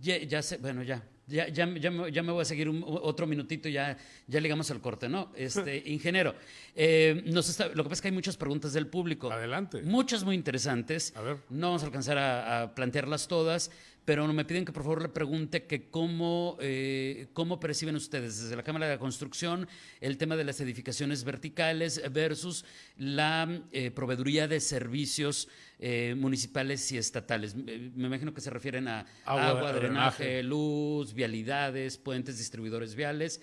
ya, 0.00 0.18
ya 0.18 0.42
sé, 0.42 0.56
bueno, 0.58 0.82
ya, 0.82 1.02
ya, 1.26 1.48
ya, 1.48 1.66
ya, 1.76 1.90
me, 1.90 2.10
ya 2.12 2.22
me 2.22 2.32
voy 2.32 2.42
a 2.42 2.44
seguir 2.44 2.68
un- 2.68 2.84
otro 2.86 3.26
minutito, 3.26 3.68
ya, 3.68 3.96
ya 4.28 4.40
llegamos 4.40 4.70
al 4.70 4.80
corte, 4.80 5.08
¿no? 5.08 5.32
Este, 5.34 5.76
ingeniero, 5.90 6.34
eh, 6.74 7.22
nos 7.26 7.48
está- 7.48 7.68
lo 7.68 7.82
que 7.82 7.88
pasa 7.90 7.94
es 7.94 8.00
que 8.02 8.08
hay 8.08 8.14
muchas 8.14 8.36
preguntas 8.36 8.72
del 8.72 8.86
público. 8.86 9.30
Adelante. 9.30 9.82
Muchas 9.82 10.24
muy 10.24 10.34
interesantes. 10.36 11.12
A 11.16 11.20
ver. 11.20 11.38
No 11.50 11.66
vamos 11.68 11.82
a 11.82 11.86
alcanzar 11.86 12.16
a, 12.16 12.62
a 12.62 12.74
plantearlas 12.74 13.28
todas, 13.28 13.70
pero 14.06 14.32
me 14.32 14.44
piden 14.44 14.64
que 14.64 14.72
por 14.72 14.84
favor 14.84 15.02
le 15.02 15.08
pregunte 15.08 15.66
que 15.66 15.90
cómo, 15.90 16.56
eh, 16.60 17.26
cómo 17.32 17.58
perciben 17.58 17.96
ustedes 17.96 18.40
desde 18.40 18.54
la 18.54 18.62
Cámara 18.62 18.86
de 18.86 18.94
la 18.94 18.98
Construcción 19.00 19.68
el 20.00 20.16
tema 20.16 20.36
de 20.36 20.44
las 20.44 20.60
edificaciones 20.60 21.24
verticales 21.24 22.00
versus 22.12 22.64
la 22.96 23.62
eh, 23.72 23.90
proveeduría 23.90 24.46
de 24.46 24.60
servicios 24.60 25.48
eh, 25.80 26.14
municipales 26.16 26.90
y 26.92 26.98
estatales. 26.98 27.56
Me, 27.56 28.06
imagino 28.06 28.32
que 28.32 28.40
se 28.40 28.50
refieren 28.50 28.86
a 28.86 29.06
Agua, 29.24 29.48
agua, 29.48 29.72
drenaje, 29.72 30.22
drenaje. 30.22 30.42
luz, 30.44 31.12
vialidades, 31.12 31.98
puentes, 31.98 32.38
distribuidores 32.38 32.94
viales, 32.94 33.42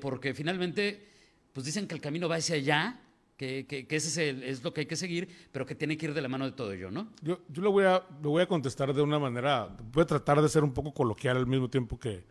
porque 0.00 0.34
finalmente, 0.34 1.08
pues 1.52 1.64
dicen 1.66 1.88
que 1.88 1.94
el 1.94 2.00
camino 2.00 2.28
va 2.28 2.36
hacia 2.36 2.56
allá, 2.56 3.00
que, 3.36 3.66
que- 3.66 3.86
que 3.86 3.96
ese 3.96 4.08
es, 4.08 4.16
el- 4.18 4.42
es 4.42 4.62
lo 4.62 4.72
que 4.72 4.82
hay 4.82 4.86
que 4.86 4.96
seguir, 4.96 5.28
pero 5.52 5.66
que 5.66 5.74
tiene 5.74 5.96
que 5.96 6.06
ir 6.06 6.14
de 6.14 6.22
la 6.22 6.28
mano 6.28 6.44
de 6.44 6.52
todo 6.52 6.72
ello, 6.72 6.90
¿no? 6.90 7.08
Yo, 7.22 7.40
yo 7.48 7.62
lo, 7.62 7.72
voy 7.72 7.84
a, 7.84 8.04
lo 8.22 8.30
voy 8.30 8.42
a 8.42 8.46
contestar 8.46 8.92
de 8.94 9.02
una 9.02 9.18
manera, 9.18 9.68
voy 9.92 10.02
a 10.02 10.06
tratar 10.06 10.40
de 10.40 10.48
ser 10.48 10.62
un 10.64 10.72
poco 10.72 10.92
coloquial 10.94 11.36
al 11.36 11.46
mismo 11.46 11.68
tiempo 11.68 11.98
que 11.98 12.24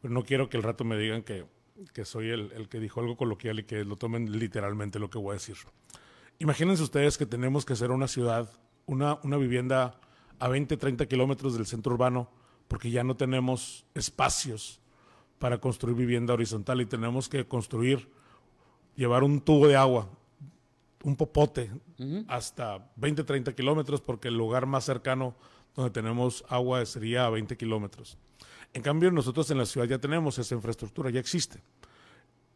pero 0.00 0.12
no 0.12 0.24
quiero 0.24 0.48
que 0.48 0.56
el 0.56 0.64
rato 0.64 0.82
me 0.82 0.98
digan 0.98 1.22
que, 1.22 1.44
que 1.94 2.04
soy 2.04 2.28
el, 2.30 2.50
el 2.56 2.68
que 2.68 2.80
dijo 2.80 2.98
algo 3.00 3.16
coloquial 3.16 3.60
y 3.60 3.62
que 3.64 3.84
lo 3.84 3.94
tomen 3.96 4.36
literalmente 4.36 4.98
lo 4.98 5.08
que 5.10 5.18
voy 5.18 5.30
a 5.30 5.34
decir. 5.34 5.54
Imagínense 6.40 6.82
ustedes 6.82 7.16
que 7.16 7.24
tenemos 7.24 7.64
que 7.64 7.74
hacer 7.74 7.92
una 7.92 8.08
ciudad, 8.08 8.50
una, 8.86 9.20
una 9.22 9.36
vivienda 9.36 10.00
a 10.40 10.48
20, 10.48 10.76
30 10.76 11.06
kilómetros 11.06 11.54
del 11.54 11.66
centro 11.66 11.92
urbano, 11.92 12.28
porque 12.66 12.90
ya 12.90 13.04
no 13.04 13.16
tenemos 13.16 13.86
espacios 13.94 14.80
para 15.38 15.58
construir 15.58 15.96
vivienda 15.96 16.34
horizontal 16.34 16.80
y 16.80 16.86
tenemos 16.86 17.28
que 17.28 17.46
construir, 17.46 18.08
llevar 18.96 19.22
un 19.22 19.40
tubo 19.40 19.68
de 19.68 19.76
agua 19.76 20.10
un 21.04 21.16
popote 21.16 21.70
hasta 22.28 22.90
20, 22.96 23.24
30 23.24 23.54
kilómetros, 23.54 24.00
porque 24.00 24.28
el 24.28 24.36
lugar 24.36 24.66
más 24.66 24.84
cercano 24.84 25.34
donde 25.74 25.90
tenemos 25.90 26.44
agua 26.48 26.84
sería 26.86 27.26
a 27.26 27.30
20 27.30 27.56
kilómetros. 27.56 28.18
En 28.72 28.82
cambio, 28.82 29.10
nosotros 29.10 29.50
en 29.50 29.58
la 29.58 29.66
ciudad 29.66 29.86
ya 29.86 29.98
tenemos 29.98 30.38
esa 30.38 30.54
infraestructura, 30.54 31.10
ya 31.10 31.20
existe. 31.20 31.62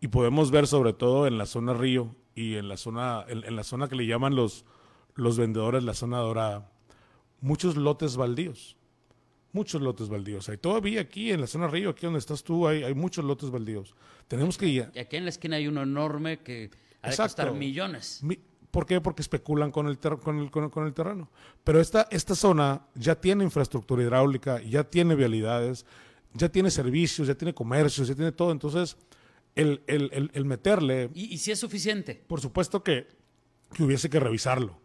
Y 0.01 0.09
podemos 0.09 0.51
ver 0.51 0.67
sobre 0.67 0.93
todo 0.93 1.27
en 1.27 1.39
la 1.39 1.47
zona 1.47 1.75
río 1.75 2.15
y 2.35 2.55
en 2.55 2.69
la 2.69 2.77
zona, 2.77 3.25
en, 3.29 3.45
en 3.45 3.57
la 3.57 3.65
zona 3.65 3.89
que 3.89 3.97
le 3.97 4.07
llaman 4.07 4.35
los, 4.35 4.65
los 5.15 5.39
vendedores, 5.39 5.83
la 5.83 5.95
zona 5.95 6.19
dorada, 6.19 6.71
muchos 7.41 7.77
lotes 7.77 8.17
baldíos. 8.17 8.77
Muchos 9.53 9.81
lotes 9.81 10.11
baldíos. 10.11 10.51
Hay 10.51 10.59
todavía 10.59 11.01
aquí 11.01 11.33
en 11.33 11.41
la 11.41 11.47
zona 11.47 11.67
río, 11.67 11.89
aquí 11.89 12.05
donde 12.05 12.19
estás 12.19 12.45
tú, 12.45 12.67
hay, 12.69 12.83
hay 12.83 12.95
muchos 12.95 13.25
lotes 13.25 13.51
baldíos. 13.51 13.95
Tenemos 14.29 14.59
que 14.59 14.67
ir, 14.67 14.91
Y 14.95 14.99
aquí 14.99 15.17
en 15.17 15.25
la 15.25 15.31
esquina 15.31 15.57
hay 15.57 15.67
uno 15.67 15.83
enorme 15.83 16.41
que 16.41 16.71
ha 17.07 17.11
de 17.11 17.17
costar 17.17 17.53
millones. 17.53 18.21
Mi- 18.23 18.39
¿Por 18.71 18.85
qué? 18.85 19.01
Porque 19.01 19.23
especulan 19.23 19.71
con 19.71 19.87
el, 19.87 19.99
ter- 19.99 20.19
con 20.19 20.39
el, 20.39 20.51
con 20.51 20.65
el- 20.65 20.71
con 20.71 20.87
el 20.87 20.93
terreno. 20.93 21.31
Pero 21.65 21.81
esta, 21.81 22.07
esta 22.11 22.35
zona 22.35 22.87
ya 22.95 23.15
tiene 23.19 23.43
infraestructura 23.45 24.03
hidráulica, 24.03 24.61
ya 24.61 24.85
tiene 24.85 25.15
vialidades, 25.15 25.87
ya 26.35 26.49
tiene 26.51 26.71
servicios, 26.71 27.27
ya 27.29 27.35
tiene 27.35 27.55
comercios, 27.55 28.07
ya 28.09 28.15
tiene 28.15 28.33
todo. 28.33 28.51
Entonces, 28.53 28.97
el, 29.55 29.83
el- 29.87 30.11
el- 30.13 30.31
el 30.35 30.45
meterle, 30.45 31.11
Y, 31.15 31.33
y 31.33 31.39
si 31.39 31.53
es 31.53 31.59
suficiente. 31.59 32.23
por 32.27 32.41
supuesto 32.43 32.83
que, 32.83 33.09
que 33.73 33.83
hubiese 33.83 34.11
que 34.11 34.21
revisarlo. 34.21 34.79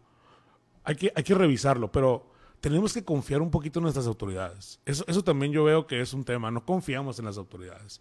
Hay 0.84 0.96
que, 0.96 1.12
hay 1.14 1.22
que 1.22 1.34
revisarlo, 1.34 1.92
pero 1.92 2.30
tenemos 2.60 2.94
que 2.94 3.04
confiar 3.04 3.42
un 3.42 3.50
poquito 3.50 3.78
en 3.78 3.82
nuestras 3.82 4.06
autoridades. 4.06 4.80
Eso, 4.86 5.04
eso 5.06 5.22
también 5.22 5.52
yo 5.52 5.64
veo 5.64 5.86
que 5.86 6.00
es 6.00 6.14
un 6.14 6.24
tema. 6.24 6.50
No 6.50 6.64
confiamos 6.64 7.18
en 7.18 7.26
las 7.26 7.36
autoridades. 7.36 8.00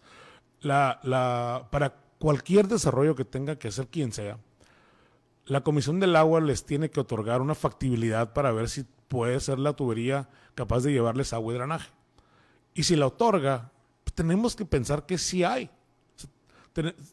La, 0.62 1.00
la, 1.04 1.68
para 1.72 1.96
cualquier 2.22 2.68
desarrollo 2.68 3.16
que 3.16 3.26
tenga 3.26 3.58
que 3.58 3.70
hacer 3.70 3.88
quien 3.88 4.14
sea, 4.14 4.38
la 5.48 5.62
Comisión 5.62 6.00
del 6.00 6.16
Agua 6.16 6.40
les 6.40 6.64
tiene 6.64 6.92
que 6.92 7.00
otorgar 7.00 7.42
una 7.42 7.56
factibilidad 7.56 8.32
para 8.34 8.52
ver 8.52 8.70
si 8.70 8.86
puede 9.08 9.40
ser 9.40 9.58
la 9.58 9.74
tubería 9.74 10.30
capaz 10.54 10.82
de 10.82 10.92
llevarles 10.92 11.34
agua 11.34 11.52
y 11.52 11.58
drenaje. 11.58 11.90
Y 12.76 12.84
si 12.84 12.96
la 12.96 13.08
otorga, 13.08 13.72
tenemos 14.14 14.56
que 14.56 14.66
pensar 14.66 15.08
que 15.08 15.18
sí 15.18 15.44
hay. 15.44 15.72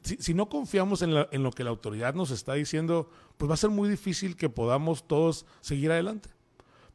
Si, 0.03 0.35
no 0.35 0.51
confiamos 0.51 1.01
en 1.01 1.43
lo 1.43 1.51
que 1.53 1.65
la 1.65 1.71
autoridad 1.71 2.15
nos 2.15 2.31
está 2.31 2.53
diciendo, 2.53 3.11
pues 3.39 3.49
va 3.49 3.55
a 3.55 3.57
ser 3.57 3.71
muy 3.71 3.89
difícil 3.89 4.37
que 4.37 4.51
podamos 4.51 5.09
todos 5.09 5.47
seguir 5.63 5.91
adelante. 5.91 6.29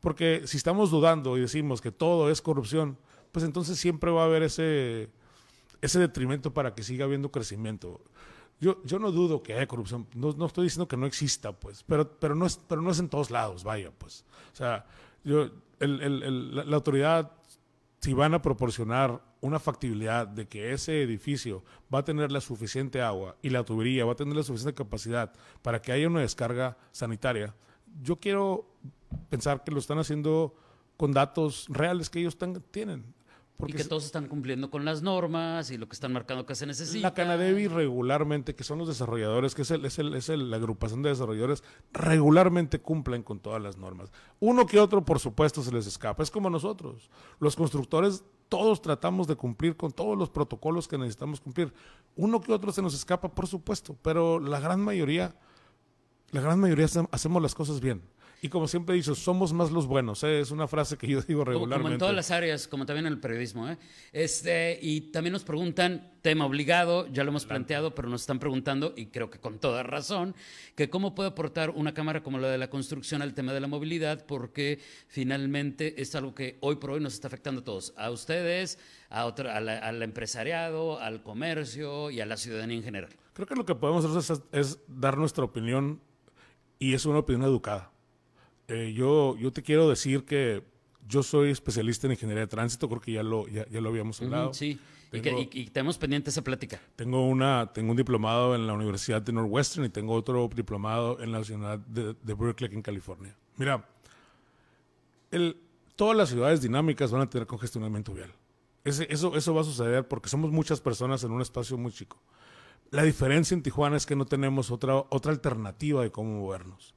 Porque 0.02 0.44
si 0.46 0.58
estamos 0.58 0.92
dudando 0.92 1.36
y 1.36 1.42
decimos 1.42 1.82
que 1.82 1.92
todo 1.92 2.30
es 2.30 2.44
corrupción, 2.44 3.00
pues 3.32 3.44
entonces 3.44 3.80
siempre 3.80 4.12
va 4.12 4.22
a 4.22 4.26
haber 4.26 4.44
ese, 4.44 5.10
ese 5.86 6.00
detrimento 6.00 6.54
para 6.54 6.74
que 6.76 6.84
siga 6.84 7.06
habiendo 7.06 7.32
crecimiento. 7.32 8.02
Yo, 8.60 8.82
yo 8.86 9.00
no 9.00 9.12
dudo 9.12 9.44
que 9.44 9.54
haya 9.54 9.68
corrupción, 9.68 10.08
no, 10.16 10.32
no 10.34 10.46
estoy 10.46 10.66
diciendo 10.66 10.88
que 10.88 10.96
no 10.98 11.06
exista, 11.06 11.52
pues, 11.52 11.84
pero, 11.84 12.18
pero, 12.20 12.34
no 12.36 12.46
es, 12.46 12.58
pero 12.68 12.82
no 12.82 12.92
es 12.92 13.00
en 13.00 13.10
todos 13.10 13.30
lados, 13.32 13.64
vaya, 13.64 13.92
pues. 13.98 14.26
O 14.54 14.56
sea, 14.56 14.86
yo, 15.24 15.50
el- 15.80 16.02
el- 16.02 16.24
el- 16.24 16.56
la, 16.56 16.64
la 16.64 16.76
autoridad, 16.76 17.32
si 18.00 18.14
van 18.14 18.34
a 18.34 18.42
proporcionar 18.42 19.22
una 19.42 19.60
factibilidad 19.60 20.26
de 20.28 20.48
que 20.48 20.72
ese 20.72 21.02
edificio 21.04 21.64
va 21.94 22.00
a 22.00 22.04
tener 22.06 22.32
la 22.32 22.40
suficiente 22.40 23.02
agua 23.02 23.36
y 23.42 23.50
la 23.50 23.64
tubería 23.66 24.06
va 24.06 24.14
a 24.14 24.16
tener 24.16 24.36
la 24.36 24.44
suficiente 24.44 24.74
capacidad 24.76 25.34
para 25.62 25.82
que 25.82 25.92
haya 25.92 26.08
una 26.08 26.22
descarga 26.22 26.78
sanitaria, 26.94 27.54
yo 28.02 28.18
quiero 28.18 28.66
pensar 29.30 29.64
que 29.64 29.72
lo 29.72 29.80
están 29.80 30.00
haciendo 30.00 30.56
con 30.96 31.12
datos 31.12 31.66
reales 31.70 32.10
que 32.10 32.20
ellos 32.20 32.38
tan- 32.38 32.62
tienen. 32.72 33.04
Y 33.66 33.72
que 33.74 33.84
todos 33.86 34.04
están 34.06 34.28
cumpliendo 34.28 34.70
con 34.70 34.84
las 34.84 35.02
normas 35.04 35.72
y 35.72 35.78
lo 35.78 35.88
que 35.88 35.94
están 35.94 36.12
marcando 36.12 36.46
que 36.46 36.54
se 36.56 36.66
necesita. 36.66 37.08
la 37.10 37.14
Canadevi 37.14 37.68
regularmente, 37.68 38.56
que 38.56 38.64
son 38.64 38.80
los 38.80 38.88
desarrolladores, 38.88 39.56
que 39.56 39.62
es, 39.62 39.72
el, 39.72 39.86
es, 39.86 40.00
el- 40.00 40.14
es 40.16 40.28
el- 40.30 40.50
la 40.52 40.58
agrupación 40.58 41.02
de 41.02 41.10
desarrolladores, 41.10 41.64
regularmente 41.94 42.80
cumplen 42.82 43.24
con 43.24 43.40
todas 43.40 43.62
las 43.62 43.78
normas. 43.78 44.12
Uno 44.40 44.66
que 44.66 44.80
otro, 44.80 45.06
por 45.06 45.20
supuesto, 45.20 45.64
se 45.64 45.72
les 45.72 45.88
escapa. 45.88 46.24
Es 46.24 46.32
como 46.32 46.50
nosotros. 46.50 47.10
Los 47.40 47.56
constructores, 47.56 48.24
todos 48.50 48.82
tratamos 48.82 49.28
de 49.28 49.36
cumplir 49.36 49.78
con 49.78 49.92
todos 49.92 50.18
los 50.18 50.30
protocolos 50.30 50.88
que 50.88 50.98
necesitamos 50.98 51.40
cumplir. 51.40 51.74
Uno 52.16 52.42
que 52.42 52.52
otro 52.52 52.72
se 52.72 52.82
nos 52.82 52.94
escapa, 52.94 53.34
por 53.34 53.48
supuesto, 53.48 53.96
pero 54.02 54.40
la 54.40 54.60
gran 54.60 54.82
mayoría, 54.82 55.36
la 56.32 56.42
gran 56.42 56.60
mayoría 56.60 56.86
hace- 56.86 57.08
hacemos 57.12 57.42
las 57.42 57.56
cosas 57.56 57.80
bien. 57.80 58.02
Y 58.46 58.50
como 58.50 58.68
siempre 58.68 58.94
he 58.94 58.98
dicho, 58.98 59.16
somos 59.16 59.54
más 59.54 59.72
los 59.72 59.88
buenos. 59.88 60.22
¿eh? 60.26 60.42
Es 60.42 60.52
una 60.52 60.68
frase 60.68 60.98
que 60.98 61.08
yo 61.08 61.22
digo 61.22 61.46
regularmente. 61.46 61.82
Como 61.82 61.94
en 61.94 61.98
todas 61.98 62.14
las 62.14 62.30
áreas, 62.30 62.68
como 62.68 62.86
también 62.86 63.06
en 63.08 63.14
el 63.14 63.20
periodismo. 63.22 63.70
¿eh? 63.70 63.78
Este, 64.12 64.78
y 64.82 65.00
también 65.12 65.32
nos 65.32 65.46
preguntan, 65.46 66.12
tema 66.22 66.46
obligado, 66.46 67.08
ya 67.08 67.24
lo 67.24 67.30
hemos 67.30 67.46
planteado, 67.46 67.96
pero 67.96 68.10
nos 68.10 68.20
están 68.20 68.40
preguntando, 68.40 68.94
y 68.98 69.06
creo 69.06 69.30
que 69.30 69.40
con 69.40 69.60
toda 69.60 69.82
razón, 69.84 70.36
que 70.76 70.90
cómo 70.90 71.16
puede 71.16 71.30
aportar 71.30 71.70
una 71.70 71.94
cámara 71.94 72.22
como 72.22 72.38
la 72.38 72.50
de 72.50 72.58
la 72.58 72.70
construcción 72.70 73.22
al 73.22 73.34
tema 73.34 73.54
de 73.54 73.62
la 73.62 73.68
movilidad, 73.68 74.26
porque 74.26 74.80
finalmente 75.08 76.02
es 76.02 76.14
algo 76.16 76.36
que 76.36 76.58
hoy 76.60 76.76
por 76.76 76.92
hoy 76.92 77.00
nos 77.00 77.14
está 77.14 77.28
afectando 77.30 77.62
a 77.62 77.64
todos, 77.64 77.94
a 77.96 78.12
ustedes, 78.12 78.78
a 79.10 79.24
otro, 79.26 79.50
a 79.50 79.62
la- 79.62 79.78
al 79.80 80.04
empresariado, 80.04 81.00
al 81.00 81.24
comercio 81.24 82.12
y 82.12 82.20
a 82.20 82.26
la 82.26 82.36
ciudadanía 82.36 82.76
en 82.76 82.84
general. 82.84 83.10
Creo 83.34 83.48
que 83.48 83.56
lo 83.56 83.66
que 83.66 83.76
podemos 83.76 84.04
hacer 84.04 84.36
es, 84.52 84.68
es 84.74 84.80
dar 84.90 85.18
nuestra 85.18 85.46
opinión 85.46 86.02
y 86.78 86.94
es 86.94 87.06
una 87.06 87.20
opinión 87.20 87.44
educada. 87.44 87.90
Eh, 88.74 88.94
yo, 88.94 89.36
yo 89.38 89.52
te 89.52 89.62
quiero 89.62 89.88
decir 89.90 90.26
que 90.26 90.64
yo 91.08 91.22
soy 91.24 91.52
especialista 91.52 92.08
en 92.08 92.12
ingeniería 92.14 92.42
de 92.42 92.48
tránsito, 92.48 92.88
creo 92.90 93.02
que 93.02 93.12
ya 93.12 93.24
lo, 93.24 93.48
ya, 93.48 93.68
ya 93.70 93.82
lo 93.82 93.90
habíamos 93.90 94.22
hablado. 94.22 94.46
Ujú, 94.48 94.54
sí, 94.56 94.80
y, 95.12 95.20
Tengo- 95.22 95.48
que, 95.50 95.60
y- 95.60 95.62
y 95.64 95.68
tenemos 95.68 95.98
pendiente 95.98 96.30
esa 96.30 96.42
plática. 96.44 96.82
Tengo, 96.96 97.28
una, 97.28 97.72
tengo 97.74 97.92
un 97.92 97.98
diplomado 97.98 98.56
en 98.56 98.66
la 98.66 98.74
Universidad 98.74 99.22
de 99.22 99.32
Northwestern 99.34 99.86
y 99.86 99.90
tengo 99.90 100.14
otro 100.14 100.50
diplomado 100.56 101.20
en 101.22 101.32
la 101.32 101.40
Universidad 101.40 101.78
de, 101.80 102.16
de 102.22 102.34
Berkeley, 102.34 102.74
en 102.74 102.82
California. 102.82 103.36
Mira, 103.58 103.86
el- 105.32 105.58
todas 105.96 106.16
las 106.18 106.30
ciudades 106.30 106.62
dinámicas 106.62 107.12
van 107.12 107.22
a 107.22 107.30
tener 107.30 107.48
congestionamiento 107.48 108.14
vial. 108.14 108.32
Ese- 108.84 109.08
eso, 109.10 109.36
eso 109.36 109.54
va 109.54 109.62
a 109.62 109.66
suceder 109.66 110.08
porque 110.08 110.30
somos 110.30 110.52
muchas 110.52 110.82
personas 110.82 111.24
en 111.24 111.32
un 111.32 111.42
espacio 111.42 111.78
muy 111.78 111.92
chico. 111.92 112.18
La 112.92 113.04
diferencia 113.04 113.56
en 113.56 113.64
Tijuana 113.64 113.98
es 113.98 114.06
que 114.06 114.16
no 114.16 114.26
tenemos 114.26 114.70
otra, 114.72 114.96
otra 115.10 115.32
alternativa 115.32 116.02
de 116.04 116.12
cómo 116.12 116.40
movernos. 116.40 116.94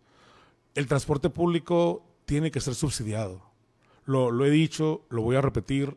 El 0.76 0.86
transporte 0.88 1.30
público 1.30 2.04
tiene 2.26 2.50
que 2.50 2.60
ser 2.60 2.74
subsidiado. 2.74 3.40
Lo, 4.04 4.44
he 4.44 4.50
dicho, 4.50 5.06
lo 5.08 5.22
voy 5.22 5.36
a 5.36 5.40
repetir 5.40 5.96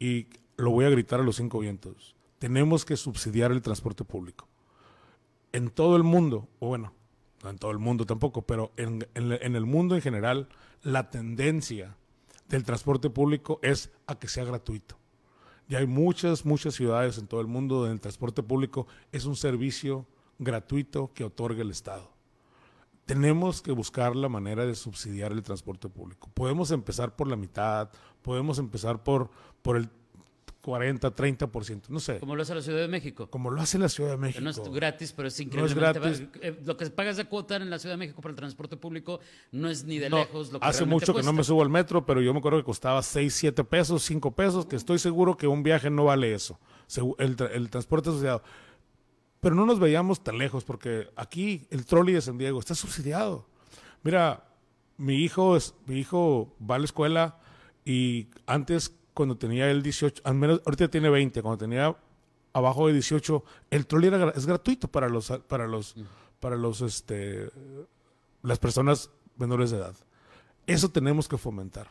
y 0.00 0.26
lo 0.56 0.72
voy 0.72 0.84
a 0.84 0.90
gritar 0.90 1.20
a 1.20 1.22
los 1.22 1.36
cinco 1.36 1.60
vientos. 1.60 2.16
Tenemos 2.40 2.84
que 2.84 2.96
subsidiar 2.96 3.52
el 3.52 3.62
transporte 3.62 4.02
público. 4.02 4.48
En 5.52 5.70
todo 5.70 5.94
el 5.96 6.02
mundo, 6.02 6.48
o 6.58 6.66
bueno, 6.66 6.92
no 7.44 7.50
en 7.50 7.58
todo 7.58 7.70
el 7.70 7.78
mundo 7.78 8.04
tampoco, 8.04 8.42
pero 8.42 8.72
en, 8.76 9.06
el 9.14 9.66
mundo 9.66 9.94
en 9.94 10.02
general, 10.02 10.48
la 10.82 11.08
tendencia 11.08 11.96
del 12.48 12.64
transporte 12.64 13.10
público 13.10 13.60
es 13.62 13.92
a 14.08 14.18
que 14.18 14.26
sea 14.26 14.42
gratuito. 14.42 14.98
Y 15.68 15.76
hay 15.76 15.86
muchas, 15.86 16.44
muchas 16.44 16.74
ciudades 16.74 17.16
en 17.18 17.28
todo 17.28 17.40
el 17.40 17.46
mundo 17.46 17.76
donde 17.76 17.92
el 17.92 18.00
transporte 18.00 18.42
público 18.42 18.88
es 19.12 19.24
un 19.24 19.36
servicio 19.36 20.04
gratuito 20.40 21.12
que 21.14 21.22
otorga 21.22 21.62
el 21.62 21.70
Estado. 21.70 22.10
Tenemos 23.14 23.60
que 23.60 23.72
buscar 23.72 24.14
la 24.14 24.28
manera 24.28 24.64
de 24.64 24.76
subsidiar 24.76 25.32
el 25.32 25.42
transporte 25.42 25.88
público. 25.88 26.30
Podemos 26.32 26.70
empezar 26.70 27.16
por 27.16 27.26
la 27.26 27.34
mitad, 27.34 27.90
podemos 28.22 28.60
empezar 28.60 29.02
por, 29.02 29.30
por 29.62 29.76
el 29.76 29.88
40, 30.60 31.12
30%, 31.16 31.88
no 31.88 31.98
sé. 31.98 32.20
Como 32.20 32.36
lo 32.36 32.42
hace 32.42 32.54
la 32.54 32.62
Ciudad 32.62 32.78
de 32.78 32.86
México. 32.86 33.28
Como 33.28 33.50
lo 33.50 33.60
hace 33.60 33.78
la 33.78 33.88
Ciudad 33.88 34.10
de 34.10 34.16
México. 34.16 34.40
No 34.44 34.50
es 34.50 34.62
gratis, 34.72 35.12
pero 35.12 35.26
es 35.26 35.40
increíblemente 35.40 35.98
gratis. 35.98 36.22
Eh, 36.40 36.60
lo 36.64 36.76
que 36.76 36.88
pagas 36.90 37.16
de 37.16 37.24
cuota 37.24 37.56
en 37.56 37.68
la 37.68 37.80
Ciudad 37.80 37.94
de 37.94 37.98
México 37.98 38.22
para 38.22 38.30
el 38.30 38.36
transporte 38.36 38.76
público 38.76 39.18
no 39.50 39.68
es 39.68 39.82
ni 39.82 39.98
de 39.98 40.08
lejos 40.08 40.52
lo 40.52 40.60
que 40.60 40.66
Hace 40.68 40.84
mucho 40.84 41.12
que 41.12 41.24
no 41.24 41.32
me 41.32 41.42
subo 41.42 41.62
al 41.62 41.68
metro, 41.68 42.06
pero 42.06 42.20
yo 42.20 42.32
me 42.32 42.38
acuerdo 42.38 42.58
que 42.58 42.64
costaba 42.64 43.02
6, 43.02 43.34
7 43.34 43.64
pesos, 43.64 44.04
5 44.04 44.30
pesos, 44.36 44.66
que 44.66 44.76
estoy 44.76 45.00
seguro 45.00 45.36
que 45.36 45.48
un 45.48 45.64
viaje 45.64 45.90
no 45.90 46.04
vale 46.04 46.32
eso. 46.32 46.60
El, 47.18 47.36
el 47.52 47.70
transporte 47.70 48.10
asociado. 48.10 48.44
Pero 49.40 49.54
no 49.54 49.66
nos 49.66 49.80
veíamos 49.80 50.22
tan 50.22 50.38
lejos, 50.38 50.64
porque 50.64 51.08
aquí 51.16 51.66
el 51.70 51.86
trolley 51.86 52.14
de 52.14 52.20
San 52.20 52.38
Diego 52.38 52.60
está 52.60 52.74
subsidiado. 52.74 53.46
Mira, 54.02 54.44
mi 54.98 55.16
hijo, 55.16 55.56
es, 55.56 55.74
mi 55.86 55.98
hijo 55.98 56.54
va 56.60 56.74
a 56.74 56.78
la 56.78 56.84
escuela 56.84 57.38
y 57.84 58.28
antes 58.46 58.94
cuando 59.14 59.36
tenía 59.36 59.70
él 59.70 59.82
18, 59.82 60.22
al 60.24 60.34
menos 60.34 60.60
ahorita 60.64 60.88
tiene 60.88 61.08
20, 61.08 61.42
cuando 61.42 61.58
tenía 61.58 61.96
abajo 62.52 62.86
de 62.86 62.92
18, 62.94 63.44
el 63.70 63.86
trolley 63.86 64.08
era, 64.08 64.30
es 64.30 64.46
gratuito 64.46 64.88
para 64.88 65.08
los 65.08 65.30
para 65.48 65.66
los 65.66 65.94
para 66.38 66.56
los 66.56 66.80
este 66.82 67.48
las 68.42 68.58
personas 68.58 69.10
menores 69.36 69.70
de 69.70 69.78
edad. 69.78 69.94
Eso 70.66 70.90
tenemos 70.90 71.28
que 71.28 71.38
fomentar. 71.38 71.88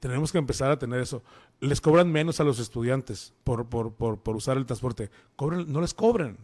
Tenemos 0.00 0.30
que 0.30 0.38
empezar 0.38 0.70
a 0.70 0.78
tener 0.78 1.00
eso. 1.00 1.22
Les 1.60 1.80
cobran 1.80 2.10
menos 2.12 2.40
a 2.40 2.44
los 2.44 2.58
estudiantes 2.58 3.32
por, 3.42 3.66
por, 3.66 3.94
por, 3.94 4.20
por 4.20 4.36
usar 4.36 4.56
el 4.56 4.66
transporte. 4.66 5.10
Cobren, 5.34 5.72
no 5.72 5.80
les 5.80 5.94
cobren. 5.94 6.36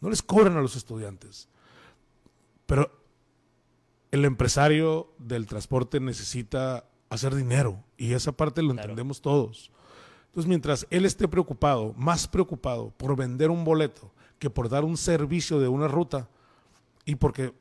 No 0.00 0.10
les 0.10 0.22
cobran 0.22 0.56
a 0.56 0.62
los 0.62 0.76
estudiantes. 0.76 1.48
Pero 2.66 2.90
el 4.10 4.24
empresario 4.24 5.12
del 5.18 5.46
transporte 5.46 6.00
necesita 6.00 6.84
hacer 7.08 7.34
dinero 7.34 7.82
y 7.96 8.12
esa 8.12 8.32
parte 8.32 8.62
lo 8.62 8.72
entendemos 8.72 9.20
todos. 9.20 9.70
Entonces, 10.28 10.48
mientras 10.48 10.86
él 10.90 11.06
esté 11.06 11.28
preocupado, 11.28 11.94
más 11.96 12.28
preocupado 12.28 12.90
por 12.96 13.16
vender 13.16 13.50
un 13.50 13.64
boleto 13.64 14.12
que 14.38 14.50
por 14.50 14.68
dar 14.68 14.84
un 14.84 14.96
servicio 14.96 15.60
de 15.60 15.68
una 15.68 15.88
ruta, 15.88 16.28
y 17.06 17.14
porque, 17.14 17.54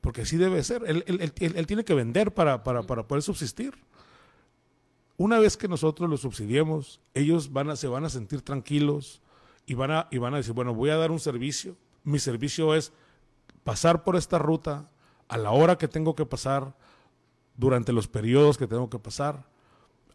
porque 0.00 0.22
así 0.22 0.36
debe 0.36 0.62
ser, 0.62 0.84
él, 0.86 1.66
tiene 1.66 1.84
que 1.84 1.94
vender 1.94 2.32
para, 2.32 2.62
para, 2.62 2.82
para, 2.82 3.08
poder 3.08 3.22
subsistir. 3.22 3.74
Una 5.16 5.38
vez 5.38 5.56
que 5.56 5.66
nosotros 5.66 6.08
lo 6.08 6.16
subsidiemos, 6.16 7.00
ellos 7.14 7.52
van 7.52 7.70
a, 7.70 7.76
se 7.76 7.88
van 7.88 8.04
a 8.04 8.10
sentir 8.10 8.42
tranquilos 8.42 9.21
y 9.66 9.74
van, 9.74 9.90
a, 9.90 10.08
y 10.10 10.18
van 10.18 10.34
a 10.34 10.38
decir, 10.38 10.52
bueno, 10.52 10.74
voy 10.74 10.90
a 10.90 10.96
dar 10.96 11.10
un 11.10 11.20
servicio, 11.20 11.76
mi 12.04 12.18
servicio 12.18 12.74
es 12.74 12.92
pasar 13.64 14.04
por 14.04 14.16
esta 14.16 14.38
ruta 14.38 14.90
a 15.28 15.38
la 15.38 15.50
hora 15.50 15.78
que 15.78 15.88
tengo 15.88 16.14
que 16.14 16.26
pasar, 16.26 16.74
durante 17.56 17.92
los 17.92 18.08
periodos 18.08 18.58
que 18.58 18.66
tengo 18.66 18.88
que 18.88 18.98
pasar, 18.98 19.46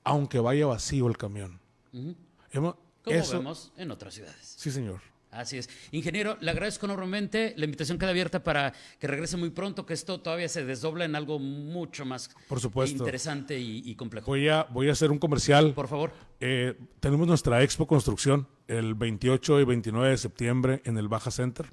aunque 0.03 0.39
vaya 0.39 0.65
vacío 0.65 1.07
el 1.07 1.17
camión. 1.17 1.59
Como 1.91 2.77
vemos 3.03 3.71
en 3.77 3.91
otras 3.91 4.13
ciudades. 4.13 4.55
Sí, 4.57 4.71
señor. 4.71 5.01
Así 5.31 5.57
es. 5.57 5.69
Ingeniero, 5.91 6.37
le 6.39 6.51
agradezco 6.51 6.85
enormemente. 6.85 7.53
La 7.57 7.65
invitación 7.65 7.97
queda 7.97 8.11
abierta 8.11 8.43
para 8.43 8.73
que 8.99 9.07
regrese 9.07 9.37
muy 9.37 9.49
pronto, 9.49 9.85
que 9.85 9.93
esto 9.93 10.19
todavía 10.21 10.47
se 10.47 10.65
desdobla 10.65 11.05
en 11.05 11.15
algo 11.15 11.37
mucho 11.39 12.05
más 12.05 12.29
Por 12.47 12.59
supuesto. 12.59 12.97
interesante 12.97 13.59
y, 13.59 13.93
complejo. 13.95 14.27
Voy 14.27 14.47
a, 14.47 14.63
voy 14.63 14.89
a 14.89 14.93
hacer 14.93 15.11
un 15.11 15.19
comercial. 15.19 15.73
Por 15.73 15.87
favor. 15.87 16.11
Eh, 16.39 16.75
tenemos 16.99 17.27
nuestra 17.27 17.61
Expo 17.61 17.87
Construcción 17.87 18.47
el 18.67 18.95
28 18.95 19.61
y 19.61 19.65
29 19.65 20.09
de 20.09 20.17
septiembre 20.17 20.81
en 20.85 20.97
el 20.97 21.07
Baja 21.07 21.31
Center. 21.31 21.67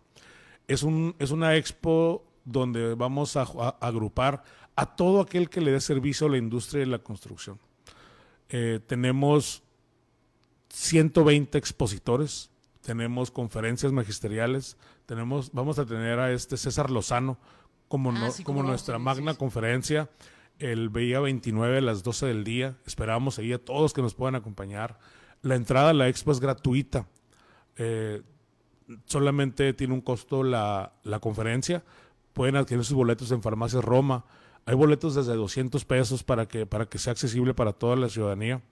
Es, 0.67 0.83
un, 0.83 1.15
es 1.19 1.31
una 1.31 1.57
expo 1.57 2.25
donde 2.45 2.95
vamos 2.95 3.37
a 3.37 3.43
agrupar 3.81 4.43
a 4.77 4.97
todo 4.97 5.21
aquel 5.21 5.49
que 5.49 5.61
le 5.61 5.73
dé 5.73 5.81
servicio 5.81 6.27
a 6.27 6.31
la 6.31 6.39
industria 6.39 6.81
de 6.81 6.87
la 6.87 6.99
construcción. 6.99 7.59
Eh, 8.49 8.81
tenemos 8.87 9.63
120 10.69 11.57
expositores, 11.57 12.51
tenemos 12.85 13.31
conferencias 13.31 13.93
magisteriales, 13.93 14.77
tenemos, 15.07 15.51
vamos 15.53 15.79
a 15.79 15.87
tener 15.87 16.19
a 16.19 16.33
este 16.33 16.57
César 16.59 16.91
Lozano 16.91 17.39
como, 17.89 18.13
ah, 18.13 18.31
como 18.45 18.63
nuestra 18.63 18.99
magna 18.99 19.35
conferencia 19.35 20.11
el 20.59 20.93
día 20.93 21.21
29 21.21 21.79
a 21.79 21.81
las 21.81 22.03
12 22.03 22.27
del 22.27 22.45
día. 22.45 22.77
Esperamos 22.87 23.39
ahí 23.39 23.53
a 23.53 23.65
todos 23.65 23.95
que 23.95 24.03
nos 24.03 24.15
puedan 24.15 24.35
acompañar. 24.35 24.99
La 25.43 25.55
entrada 25.55 25.91
a 25.91 25.95
la 25.95 26.09
expo 26.09 26.31
es 26.31 26.41
gratuita. 26.41 27.09
Eh, 27.77 28.23
solamente 29.07 29.73
tiene 29.73 29.95
un 29.95 30.01
costo 30.03 30.43
la, 30.43 30.93
la 31.05 31.21
conferencia. 31.21 31.83
Pueden 32.35 32.57
adquirir 32.57 32.85
sus 32.85 32.97
boletos 32.97 33.31
en 33.33 33.43
Farmacias 33.43 33.83
Roma. 33.83 34.27
Hay 34.67 34.75
boletos 34.75 35.15
desde 35.15 35.35
200 35.35 35.85
pesos 35.87 36.23
para 36.23 36.47
que, 36.47 36.67
para 36.67 36.87
que 36.87 36.99
sea 36.99 37.13
accesible 37.13 37.55
para 37.55 37.73
toda 37.73 37.97
la 37.97 38.09
ciudadanía. 38.09 38.63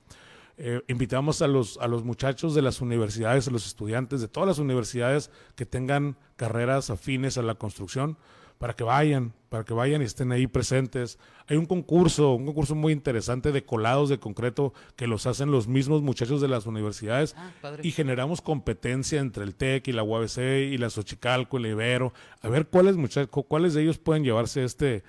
Eh, 0.59 0.83
invitamos 0.89 1.43
a 1.43 1.49
los, 1.49 1.79
a 1.79 1.89
los 1.89 2.05
muchachos 2.05 2.55
de 2.55 2.63
las 2.63 2.81
universidades, 2.81 3.49
a 3.49 3.51
los 3.51 3.67
estudiantes 3.67 4.21
de 4.21 4.29
todas 4.29 4.47
las 4.47 4.59
universidades 4.59 5.31
que 5.57 5.67
tengan 5.67 6.17
carreras 6.37 6.91
afines 6.91 7.39
a 7.39 7.43
la 7.43 7.55
construcción, 7.55 8.19
para 8.63 8.75
que 8.75 8.85
vayan, 8.85 9.33
para 9.49 9.65
que 9.65 9.75
vayan 9.75 10.03
y 10.03 10.05
estén 10.05 10.31
ahí 10.31 10.47
presentes. 10.47 11.19
Hay 11.49 11.57
un 11.57 11.67
concurso, 11.67 12.35
un 12.35 12.47
concurso 12.47 12.77
muy 12.77 12.93
interesante 12.93 13.51
de 13.51 13.65
colados 13.65 14.09
de 14.09 14.21
concreto 14.21 14.73
que 14.95 15.09
los 15.09 15.27
hacen 15.27 15.51
los 15.51 15.67
mismos 15.67 16.01
muchachos 16.03 16.41
de 16.41 16.47
las 16.47 16.65
universidades 16.67 17.35
ah, 17.37 17.73
y 17.83 17.91
generamos 17.91 18.41
competencia 18.41 19.19
entre 19.19 19.43
el 19.43 19.57
TEC 19.57 19.89
y 19.89 19.93
la 19.93 20.05
UABC 20.05 20.39
y 20.71 20.79
la 20.79 20.91
Xochicalco 20.91 21.59
y 21.59 21.63
la 21.63 21.69
Ibero, 21.71 22.13
a 22.41 22.49
ver 22.49 22.69
cuáles 22.69 22.97
muchachos, 22.97 23.31
cuáles 23.49 23.75
de 23.75 23.83
ellos 23.83 23.99
pueden 23.99 24.23
llevarse 24.23 24.63
este, 24.63 25.03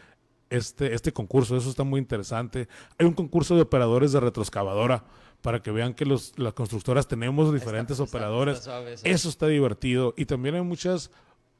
este, 0.49 0.95
este 0.95 1.13
concurso, 1.13 1.55
eso 1.55 1.69
está 1.69 1.83
muy 1.83 1.99
interesante. 1.99 2.67
Hay 2.97 3.05
un 3.05 3.13
concurso 3.13 3.55
de 3.55 3.61
operadores 3.61 4.13
de 4.13 4.19
retroexcavadora 4.19 5.03
para 5.43 5.61
que 5.61 5.71
vean 5.71 5.93
que 5.93 6.05
los, 6.05 6.33
las 6.37 6.53
constructoras 6.53 7.07
tenemos 7.07 7.53
diferentes 7.53 7.99
operadores. 7.99 8.67
eso 9.03 9.29
está 9.29 9.47
divertido. 9.47 10.13
Y 10.17 10.25
también 10.25 10.55
hay 10.55 10.61
muchas 10.61 11.11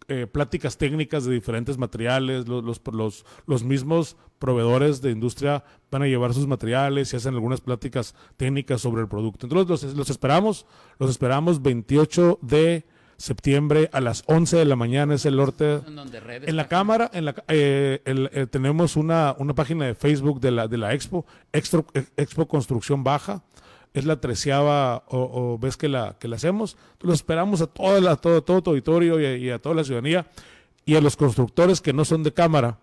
eh, 0.08 0.26
pláticas 0.26 0.78
técnicas 0.78 1.26
de 1.26 1.34
diferentes 1.34 1.78
materiales. 1.78 2.48
Los, 2.48 2.63
los, 2.63 2.82
los, 2.93 3.26
los, 3.46 3.63
mismos 3.63 4.15
proveedores 4.39 5.02
de 5.02 5.12
industria 5.12 5.65
van 5.91 6.04
a 6.04 6.08
llevar 6.08 6.34
sus 6.34 6.48
materiales 6.48 7.12
y 7.12 7.17
hacen 7.17 7.34
algunas 7.34 7.60
pláticas 7.60 8.15
técnicas 8.38 8.80
sobre 8.80 9.02
el 9.02 9.10
producto. 9.10 9.48
Entonces 9.48 9.89
los, 9.89 9.98
los 9.98 10.10
esperamos, 10.10 10.65
los 10.98 11.10
esperamos 11.10 11.62
28 11.62 12.39
de 12.41 12.86
septiembre 13.17 13.89
a 13.93 14.02
las 14.02 14.24
11 14.28 14.58
de 14.58 14.65
la 14.65 14.76
mañana 14.76 15.15
es 15.15 15.26
el 15.26 15.36
norte. 15.36 15.82
En 16.48 16.56
la 16.56 16.67
cámara, 16.67 17.10
en 17.13 17.26
la, 17.26 17.36
eh, 17.48 18.02
eh, 18.06 18.48
tenemos 18.50 18.96
una, 18.96 19.36
una 19.39 19.54
página 19.54 19.86
de 19.86 19.96
Facebook 19.96 20.39
de 20.39 20.52
la, 20.52 20.67
de 20.67 20.78
la 20.78 20.93
Expo, 20.93 21.26
Expo, 21.52 21.86
Expo 22.17 22.48
Construcción 22.48 23.04
Baja. 23.04 23.43
Es 23.93 24.06
la 24.06 24.19
treceava 24.19 25.03
o, 25.08 25.58
ves 25.60 25.77
que 25.77 25.88
la, 25.88 26.17
que 26.19 26.27
la 26.27 26.38
hacemos. 26.38 26.77
Lo 27.01 27.13
esperamos 27.13 27.62
a 27.62 27.67
toda 27.67 28.01
la, 28.01 28.15
todo, 28.15 28.43
todo 28.43 28.63
tu 28.63 28.71
auditorio 28.71 29.19
y, 29.38 29.49
a 29.49 29.60
toda 29.60 29.75
la 29.75 29.84
ciudadanía 29.84 30.25
y 30.86 30.95
a 30.95 31.01
los 31.01 31.15
constructores 31.15 31.79
que 31.79 31.93
no 31.93 32.03
son 32.03 32.23
de 32.23 32.34
cámara. 32.34 32.79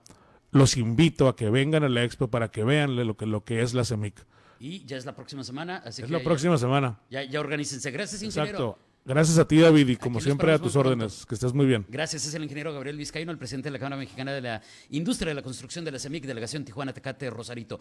Los 0.53 0.77
invito 0.77 1.29
a 1.29 1.37
que 1.37 1.51
vengan 1.51 1.85
a 1.85 1.88
la 1.88 2.05
Expo 2.05 2.29
para 2.29 2.51
que 2.51 2.64
vean 2.64 2.96
lo 2.96 3.16
que, 3.16 3.27
lo 3.27 3.44
que 3.44 3.62
es 3.62 3.75
la 3.75 3.85
CEMIC. 3.85 4.25
Y 4.61 4.85
ya 4.85 4.96
es 4.96 5.07
la 5.07 5.14
próxima 5.14 5.42
semana. 5.42 5.83
Así 5.85 6.03
es 6.03 6.11
la 6.11 6.20
próxima 6.20 6.59
semana. 6.59 7.01
Ya, 7.11 7.25
ya 7.25 7.40
organícense. 7.40 7.90
Gracias, 7.90 8.23
ingeniero. 8.23 8.59
Exacto. 8.59 8.90
Gracias 9.05 9.38
a 9.38 9.49
ti, 9.49 9.59
David, 9.59 9.88
y 9.88 9.96
como 9.96 10.20
siempre 10.20 10.53
a 10.53 10.59
tus 10.59 10.77
órdenes. 10.77 11.25
Que 11.25 11.35
estés 11.35 11.55
muy 11.55 11.64
bien. 11.64 11.87
Gracias. 11.88 12.27
Es 12.27 12.35
el 12.35 12.42
ingeniero 12.42 12.73
Gabriel 12.73 12.99
Vizcaíno, 12.99 13.33
el 13.33 13.38
presidente 13.38 13.68
de 13.68 13.73
la 13.73 13.79
Cámara 13.79 13.96
Mexicana 13.96 14.33
de 14.33 14.42
la 14.42 14.62
Industria 14.90 15.31
de 15.31 15.35
la 15.35 15.42
Construcción 15.42 15.85
de 15.85 15.92
la 15.92 15.99
CEMIC, 15.99 16.27
Delegación 16.27 16.64
Tijuana, 16.64 16.92
Tecate, 16.92 17.31
Rosarito. 17.31 17.81